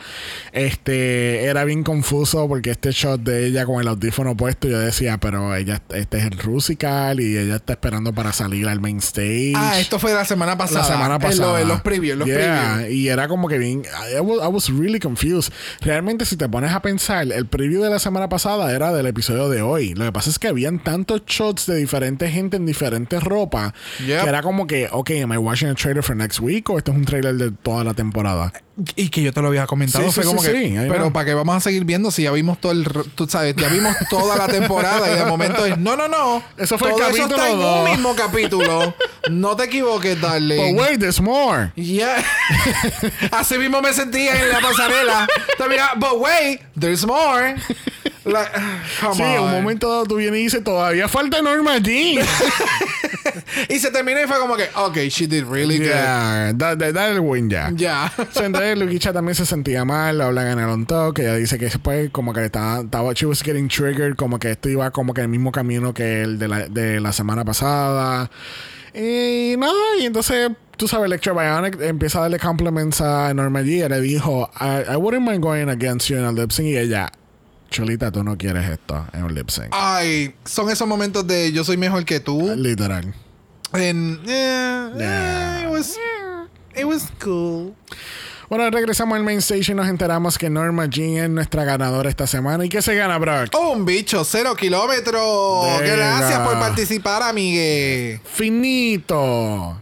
[0.53, 5.19] Este era bien confuso porque este shot de ella con el audífono puesto yo decía,
[5.19, 9.55] pero ella este es el Rusical y ella está esperando para salir al main stage.
[9.57, 10.81] Ah, esto fue la semana pasada.
[10.81, 11.53] La semana En, pasada.
[11.53, 12.93] lo- en los previews, en los Yeah, previews.
[12.95, 13.83] Y era como que bien.
[14.15, 15.30] I was, I was really confused.
[15.81, 19.49] Realmente, si te pones a pensar, el preview de la semana pasada era del episodio
[19.49, 19.95] de hoy.
[19.95, 23.73] Lo que pasa es que habían tantos shots de diferentes gente en diferentes ropas
[24.07, 24.23] Yep.
[24.23, 26.93] que era como que, ok, am I watching a trailer for next week o esto
[26.93, 28.53] es un trailer de toda la temporada?
[28.97, 30.05] Y que yo te lo había comentado.
[30.05, 30.87] Sí, fue sí, como sí, que.
[30.89, 31.13] pero know.
[31.13, 32.85] para que vamos a seguir viendo si ya vimos todo el.
[33.15, 35.79] Tú sabes, ya vimos toda la temporada y de momento es.
[35.79, 36.43] No, no, no.
[36.57, 38.95] Eso fue el todo eso capítulo está en un mismo capítulo.
[39.31, 40.77] No te equivoques, darling.
[40.77, 41.73] But wait, there's more.
[41.77, 42.25] Yeah.
[43.33, 45.29] Así mismo me sentía en la pasarela.
[45.59, 47.57] También, but wait, there's more.
[48.31, 48.51] Like,
[49.01, 52.25] come Sí, en un momento dado tú vienes y dices, todavía falta Norma Jean.
[53.69, 57.09] Y se terminó y fue como que, ok, she did really Ya, da, da- da
[57.09, 57.69] el win ya.
[57.71, 57.77] good.
[57.79, 58.13] Ya.
[58.33, 61.67] So, entonces Luquicha también se sentía mal, hablan en el on talk, ella dice que
[61.67, 65.21] después como que estaba, estaba she was getting triggered, como que esto iba como que
[65.23, 68.31] el mismo camino que el de la, de la semana pasada.
[68.95, 73.85] Y nada, y entonces tú sabes, Electra Bionic empieza a darle compliments a Norma G.
[73.85, 76.69] y le dijo, I, I wouldn't mind going against you en el lip sync.
[76.69, 77.11] Y ella,
[77.71, 79.69] Chulita, tú no quieres esto en un lip sync.
[79.73, 82.53] Ay, son esos momentos de yo soy mejor que tú.
[82.57, 83.15] Literal.
[83.73, 85.61] And, eh, Yeah.
[85.61, 85.97] eh, it was,
[86.77, 87.75] it was cool.
[88.51, 92.27] Bueno, regresamos al main stage y nos enteramos que Norma Jean es nuestra ganadora esta
[92.27, 92.65] semana.
[92.65, 93.55] ¿Y qué se gana, Brock?
[93.57, 95.81] Un bicho, cero kilómetros.
[95.81, 98.21] Gracias por participar, amigue.
[98.25, 99.81] Finito.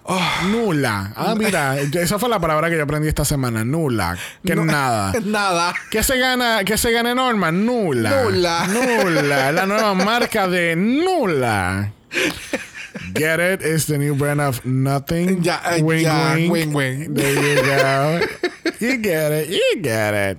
[0.51, 1.12] Nula.
[1.16, 3.64] Ah, mira, esa fue la palabra que yo aprendí esta semana.
[3.64, 4.19] Nula.
[4.45, 5.14] Que No- nada.
[5.25, 5.73] Nada.
[5.91, 6.62] ¿Qué se gana?
[6.62, 7.51] ¿Qué se gana Norma?
[7.51, 8.23] Nula.
[8.25, 8.66] Nula.
[8.66, 9.51] Nula.
[9.51, 11.91] La nueva marca de Nula.
[13.19, 13.61] Get it?
[13.62, 15.43] It's the new brand of nothing.
[15.43, 16.51] Ya, eh, wing, ya, wing.
[16.51, 17.14] wing, wing.
[17.14, 18.21] There you go.
[18.81, 19.49] you get it.
[19.51, 20.39] You get it.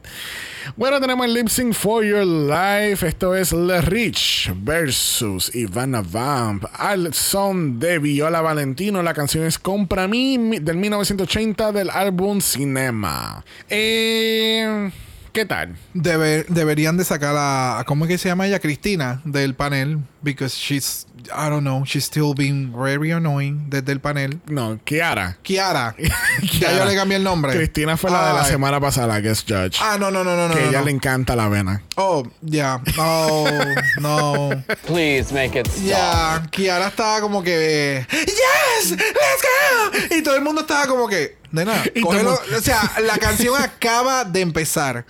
[0.77, 3.05] Bueno, tenemos el lip sync for your life.
[3.05, 6.63] Esto es Le Rich versus Ivana Vamp.
[6.73, 9.01] Al son de Viola Valentino.
[9.01, 13.43] La canción es Compra mí del 1980 del álbum Cinema.
[13.69, 14.91] Eh,
[15.33, 15.75] ¿Qué tal?
[15.93, 18.59] Debe- deberían de sacar a- ¿cómo es que se llama ella?
[18.59, 19.99] Cristina del panel.
[20.21, 24.39] Because she's, I don't know, she's still being very annoying desde el panel.
[24.47, 25.37] No, Kiara.
[25.43, 25.95] Kiara.
[25.99, 26.09] ya
[26.41, 26.77] Kiara.
[26.77, 27.53] yo le cambié el nombre.
[27.53, 28.51] Cristina fue la de la Ay.
[28.51, 29.77] semana pasada, la guest judge.
[29.81, 30.53] Ah, no, no, no, no, no.
[30.53, 30.85] que no, ella no.
[30.85, 31.83] le encanta la avena.
[31.95, 32.81] Oh, ya.
[32.97, 33.47] Oh,
[34.01, 34.49] no.
[34.85, 35.85] Please make it stop.
[35.85, 36.43] Ya.
[36.51, 38.05] Kiara estaba como que.
[38.11, 38.91] ¡Yes!
[38.91, 40.15] ¡Let's go!
[40.15, 41.37] Y todo el mundo estaba como que.
[41.51, 42.39] Nena, cógelo.
[42.55, 45.05] O sea, la canción acaba de empezar.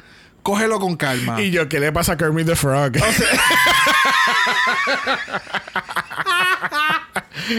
[0.50, 1.40] Cógelo con calma.
[1.40, 2.94] Y yo, ¿qué le pasa a Kermit the Frog?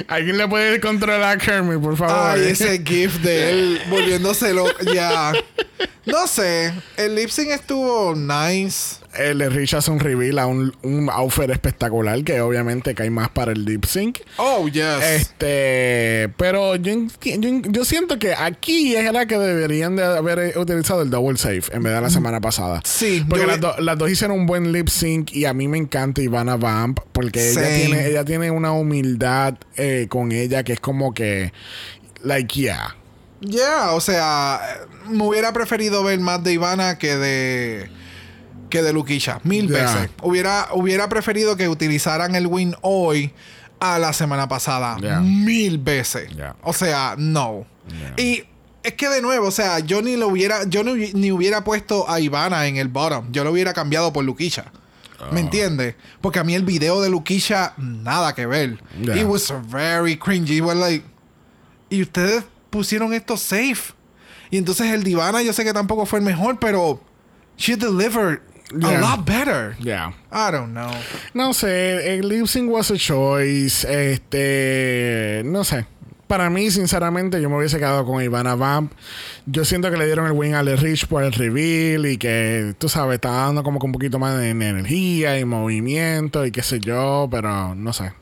[0.09, 2.33] ¿Alguien le puede controlar a Kermit, por favor?
[2.33, 4.67] Ay, ese gif de él volviéndoselo.
[4.93, 5.31] Ya.
[6.07, 6.73] No sé.
[6.97, 8.97] El lip sync estuvo nice.
[9.19, 13.29] El de Rich hace un reveal a un, un outfit espectacular que obviamente cae más
[13.29, 14.19] para el lip sync.
[14.37, 14.85] Oh, yes.
[15.03, 16.93] Este, pero yo,
[17.23, 21.63] yo, yo siento que aquí es la que deberían de haber utilizado el double safe
[21.73, 22.81] en vez de la semana pasada.
[22.85, 25.79] Sí, porque las, do- las dos hicieron un buen lip sync y a mí me
[25.79, 30.81] encanta Ivana Vamp porque ella tiene, ella tiene una humildad eh, con ella que es
[30.81, 31.53] como que,
[32.23, 32.97] like, yeah.
[33.41, 34.61] Yeah, o sea,
[35.09, 37.91] me hubiera preferido ver más de Ivana que de
[38.69, 39.83] que de Luquisha, mil Yeah.
[39.95, 40.11] veces.
[40.23, 43.33] Hubiera hubiera preferido que utilizaran el win hoy
[43.81, 45.21] a la semana pasada, Yeah.
[45.21, 46.29] mil veces.
[46.37, 46.55] Yeah.
[46.63, 47.67] O sea, no.
[48.17, 48.45] Y
[48.83, 52.09] es que de nuevo, o sea, yo ni lo hubiera yo hubi- ni hubiera puesto
[52.11, 54.67] a Ivana en el bottom, yo lo hubiera cambiado por Luquisha.
[55.19, 55.29] Ah.
[55.33, 55.97] ¿Me entiendes?
[56.21, 58.79] Porque a mí el video de Luquisha nada que ver.
[59.01, 60.59] It was very cringy.
[60.59, 61.05] It was like
[61.91, 63.93] y ustedes pusieron esto safe.
[64.51, 67.01] Y entonces el Divana yo sé que tampoco fue el mejor, pero
[67.57, 68.41] she delivered
[68.83, 69.77] a lot better.
[69.81, 70.13] Yeah.
[70.31, 70.91] I don't know.
[71.35, 73.85] No sé, el lip sync was a choice.
[73.85, 75.87] Este, no sé.
[76.27, 78.93] Para mí, sinceramente, yo me hubiese quedado con Ivana Vamp.
[79.47, 82.77] Yo siento que le dieron el win a Le Rich por el reveal y que,
[82.79, 86.63] tú sabes, está dando como que un poquito más de energía y movimiento y qué
[86.63, 88.13] sé yo, pero no sé.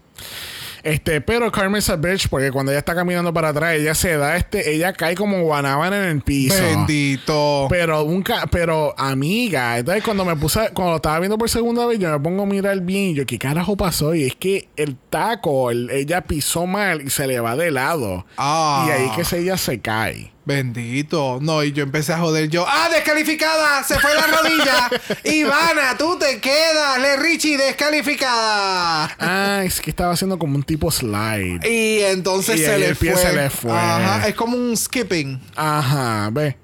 [0.82, 4.36] Este, pero Carmen's a bitch porque cuando ella está caminando para atrás, ella se da
[4.36, 6.54] este, ella cae como guanábana en el piso.
[6.62, 7.66] Bendito.
[7.70, 11.98] Pero nunca, pero amiga, entonces cuando me puse, cuando lo estaba viendo por segunda vez,
[11.98, 14.14] yo me pongo a mirar bien y yo, ¿qué carajo pasó?
[14.14, 18.26] Y es que el taco, el- ella pisó mal y se le va de lado.
[18.36, 18.86] Ah.
[18.86, 20.32] Y ahí que se, ella se cae.
[20.48, 21.38] Bendito.
[21.42, 22.64] No, y yo empecé a joder yo.
[22.66, 23.84] ¡Ah, descalificada!
[23.84, 24.88] Se fue la rodilla.
[25.24, 26.98] Ivana, tú te quedas.
[27.02, 29.14] Le Richie, descalificada.
[29.20, 31.60] Ah, es que estaba haciendo como un tipo slide.
[31.68, 33.22] Y entonces Y se le el pie fue.
[33.22, 33.72] se le fue.
[33.72, 35.38] Ajá, es como un skipping.
[35.54, 36.56] Ajá, ve.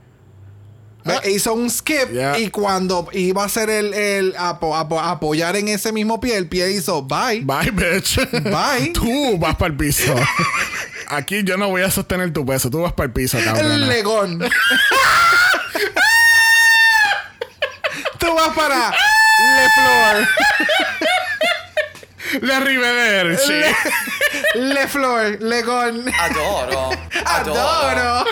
[1.04, 2.38] Ve, Hizo un skip Ah.
[2.38, 6.48] Y cuando iba a hacer el, el apo- apo- apoyar en ese mismo pie, el
[6.48, 7.40] pie hizo bye.
[7.42, 8.16] Bye, bitch.
[8.42, 8.88] Bye.
[8.94, 10.14] tú vas para el piso.
[11.08, 12.70] Aquí yo no voy a sostener tu peso.
[12.70, 13.70] Tú vas para el piso, cabrón.
[13.72, 14.38] El legón.
[18.18, 20.28] Tú vas para Le Flor.
[22.40, 23.52] Le Rivederci.
[24.54, 25.38] Le Flor.
[25.40, 26.04] Legón.
[26.20, 26.90] Adoro.
[27.26, 28.24] Adoro.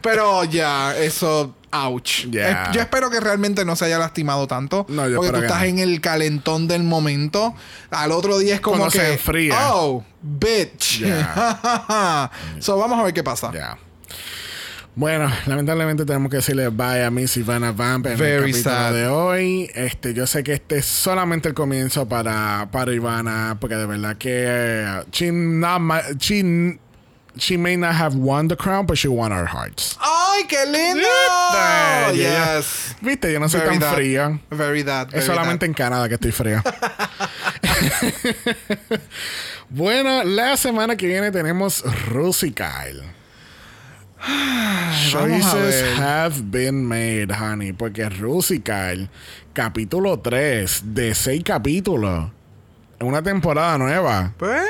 [0.00, 1.54] Pero ya, eso.
[1.72, 2.26] Ouch.
[2.30, 2.50] Ya.
[2.50, 4.84] Eh, Yo espero que realmente no se haya lastimado tanto.
[4.88, 5.64] No, yo porque tú estás no.
[5.66, 7.54] en el calentón del momento.
[7.90, 8.98] Al otro día es como Cuando que.
[8.98, 9.72] se enfría.
[9.72, 11.00] Oh, bitch.
[11.00, 12.30] Ya.
[12.60, 13.50] so vamos a ver qué pasa.
[13.54, 13.78] Ya.
[14.94, 18.92] Bueno, lamentablemente tenemos que decirle bye a Miss Ivana Vamp en Very el capítulo sad.
[18.92, 19.70] de hoy.
[19.74, 24.16] Este, yo sé que este es solamente el comienzo para, para Ivana, porque de verdad
[24.18, 25.80] que eh, she, not
[26.18, 26.78] she,
[27.38, 29.96] she may not have won the crown, but she won our hearts.
[29.98, 31.08] ¡Ay, qué lindo!
[32.12, 32.96] Viste, yes.
[33.00, 33.94] Viste, yo no soy Very tan that.
[33.94, 34.40] fría.
[34.50, 35.14] Very that.
[35.14, 36.62] Es solamente en Canadá que estoy fría.
[39.70, 43.02] bueno, la semana que viene tenemos Rusy Kyle.
[45.10, 47.72] Choices have been made, honey.
[47.72, 49.08] Porque Rusy Kyle,
[49.52, 52.30] capítulo 3 de 6 capítulos.
[53.00, 54.32] Una temporada nueva.
[54.38, 54.62] Pues,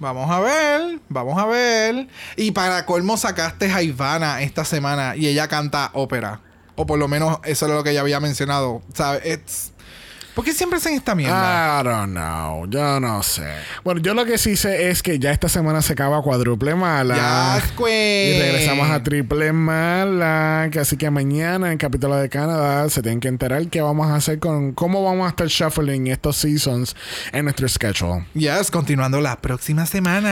[0.00, 2.08] vamos a ver, vamos a ver.
[2.36, 6.40] Y para colmo sacaste a Ivana esta semana y ella canta ópera.
[6.74, 8.82] O por lo menos eso es lo que ella había mencionado.
[8.94, 9.71] ¿Sabes?
[10.34, 11.80] ¿Por qué siempre hacen esta mierda?
[11.80, 12.66] I don't know.
[12.66, 13.46] Yo no sé.
[13.84, 17.60] Bueno, yo lo que sí sé es que ya esta semana se acaba cuádruple mala.
[17.60, 18.36] Yes, queen.
[18.36, 20.68] Y regresamos a triple mala.
[20.72, 24.10] Que así que mañana en el capítulo de Canadá se tienen que enterar qué vamos
[24.10, 26.96] a hacer con cómo vamos a estar shuffling estos seasons
[27.32, 28.24] en nuestro schedule.
[28.32, 30.30] Yes, continuando la próxima semana.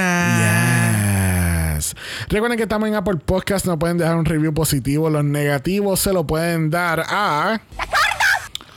[1.76, 1.94] Yes.
[2.28, 3.66] Recuerden que estamos en Apple Podcast.
[3.66, 5.10] No pueden dejar un review positivo.
[5.10, 7.60] Los negativos se lo pueden dar a.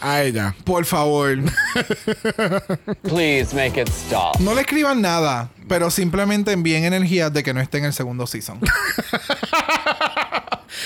[0.03, 0.53] A ella.
[0.65, 1.37] Por favor,
[3.03, 4.37] Please make it stop.
[4.39, 8.27] no le escriban nada, pero simplemente envíen energías de que no esté en el segundo
[8.27, 8.59] season.
[8.59, 8.69] Yes.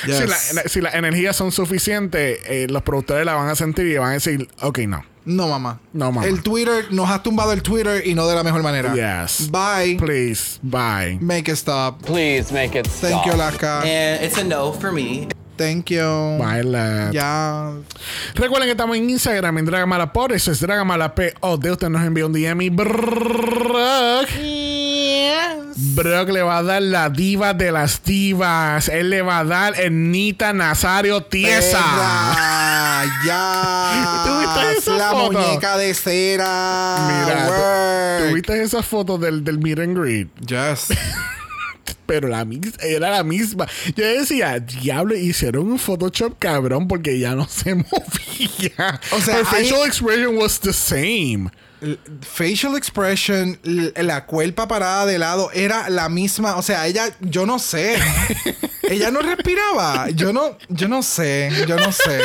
[0.07, 3.97] Si, la- si las energías son suficientes, eh, los productores la van a sentir y
[3.97, 5.03] van a decir, ok, no.
[5.25, 5.79] No, mamá.
[5.93, 6.27] No, mamá.
[6.27, 8.93] El Twitter, nos has tumbado el Twitter y no de la mejor manera.
[8.93, 9.49] Yes.
[9.49, 9.95] Bye.
[9.97, 11.17] Please, bye.
[11.19, 12.01] Make it stop.
[12.03, 13.09] Please make it stop.
[13.09, 13.79] Thank you, Alaska.
[13.83, 15.27] And it's a no for me.
[15.57, 16.37] Thank you.
[16.39, 17.11] Bye, lad.
[17.11, 17.71] Ya.
[18.35, 21.89] Recuerden que estamos en Instagram en Dragamala por eso es Dragamala P o de usted
[21.89, 24.27] nos envió un DM y Brock.
[25.79, 28.87] Brock le va a dar la diva de las divas.
[28.89, 31.79] Él le va a dar el Nita Nazario Tiesa.
[33.25, 34.23] Ya.
[34.25, 35.31] ¿Tú viste esa La foto?
[35.39, 36.95] muñeca de cera.
[37.07, 38.29] Mira, ¿tú- Work.
[38.29, 40.29] ¿tuviste esa foto del, del meet and greet?
[40.45, 40.87] Yes.
[42.05, 42.45] Pero la
[42.79, 43.67] era la misma.
[43.95, 48.99] Yo decía, diablo, hicieron un Photoshop cabrón porque ya no se movía.
[49.11, 51.49] O sea, hay- facial expression was the same.
[52.21, 56.55] Facial expression, la cuerpa parada de lado era la misma.
[56.55, 57.97] O sea, ella, yo no sé.
[58.83, 60.09] ella no respiraba.
[60.09, 61.51] Yo no, yo no sé.
[61.67, 62.19] Yo no sé.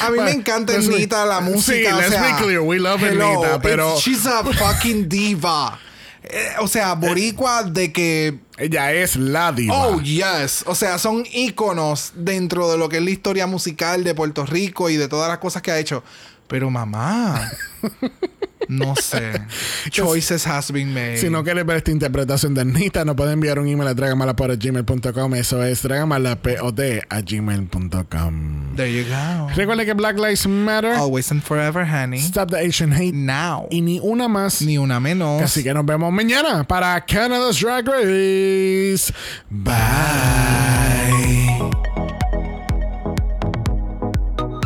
[0.00, 1.94] A mí me encanta Nita, la sí, música.
[1.96, 5.78] o let's sea, be clear, we love hello, Nita, pero- She's a fucking diva.
[6.26, 9.88] Eh, o sea, boricua de que Ella es la diva.
[9.88, 10.64] Oh, yes.
[10.66, 14.88] O sea, son íconos dentro de lo que es la historia musical de Puerto Rico
[14.88, 16.02] y de todas las cosas que ha hecho.
[16.46, 17.50] Pero mamá,
[18.68, 19.40] no sé.
[19.90, 21.18] Choices has been made.
[21.18, 25.34] Si no quieres ver esta interpretación de Anita, nos puede enviar un email a dragamalapod.gmail.com.
[25.34, 28.76] Eso es dragamalapod a gmail.com.
[28.76, 29.48] There you go.
[29.54, 30.92] Recuerda que Black Lives Matter.
[30.92, 32.18] Always and forever, honey.
[32.18, 33.14] Stop the Asian hate.
[33.14, 33.68] Now.
[33.70, 34.62] Y ni una más.
[34.62, 35.42] Ni una menos.
[35.42, 39.12] Así que nos vemos mañana para Canada's Drag Race.
[39.50, 41.43] Bye.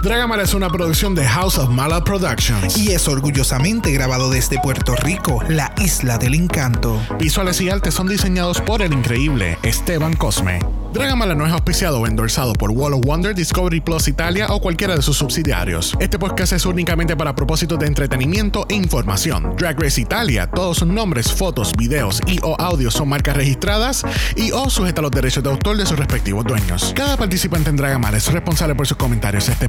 [0.03, 2.78] Dragamala es una producción de House of Mala Productions.
[2.78, 7.01] Y es orgullosamente grabado desde Puerto Rico, la isla del encanto.
[7.18, 10.61] Visuales y artes son diseñados por el increíble Esteban Cosme.
[10.92, 14.96] Dragamala no es auspiciado o endorsado por Wall of Wonder, Discovery Plus Italia o cualquiera
[14.96, 15.94] de sus subsidiarios.
[16.01, 19.55] Este podcast es únicamente para propósitos de entretenimiento e información.
[19.59, 24.03] Drag Race Italia, todos sus nombres, fotos, videos y o audios son marcas registradas
[24.34, 26.92] y o sujeta a los derechos de autor de sus respectivos dueños.
[26.96, 29.46] Cada participante en Dragamala es responsable por sus comentarios.
[29.49, 29.68] Este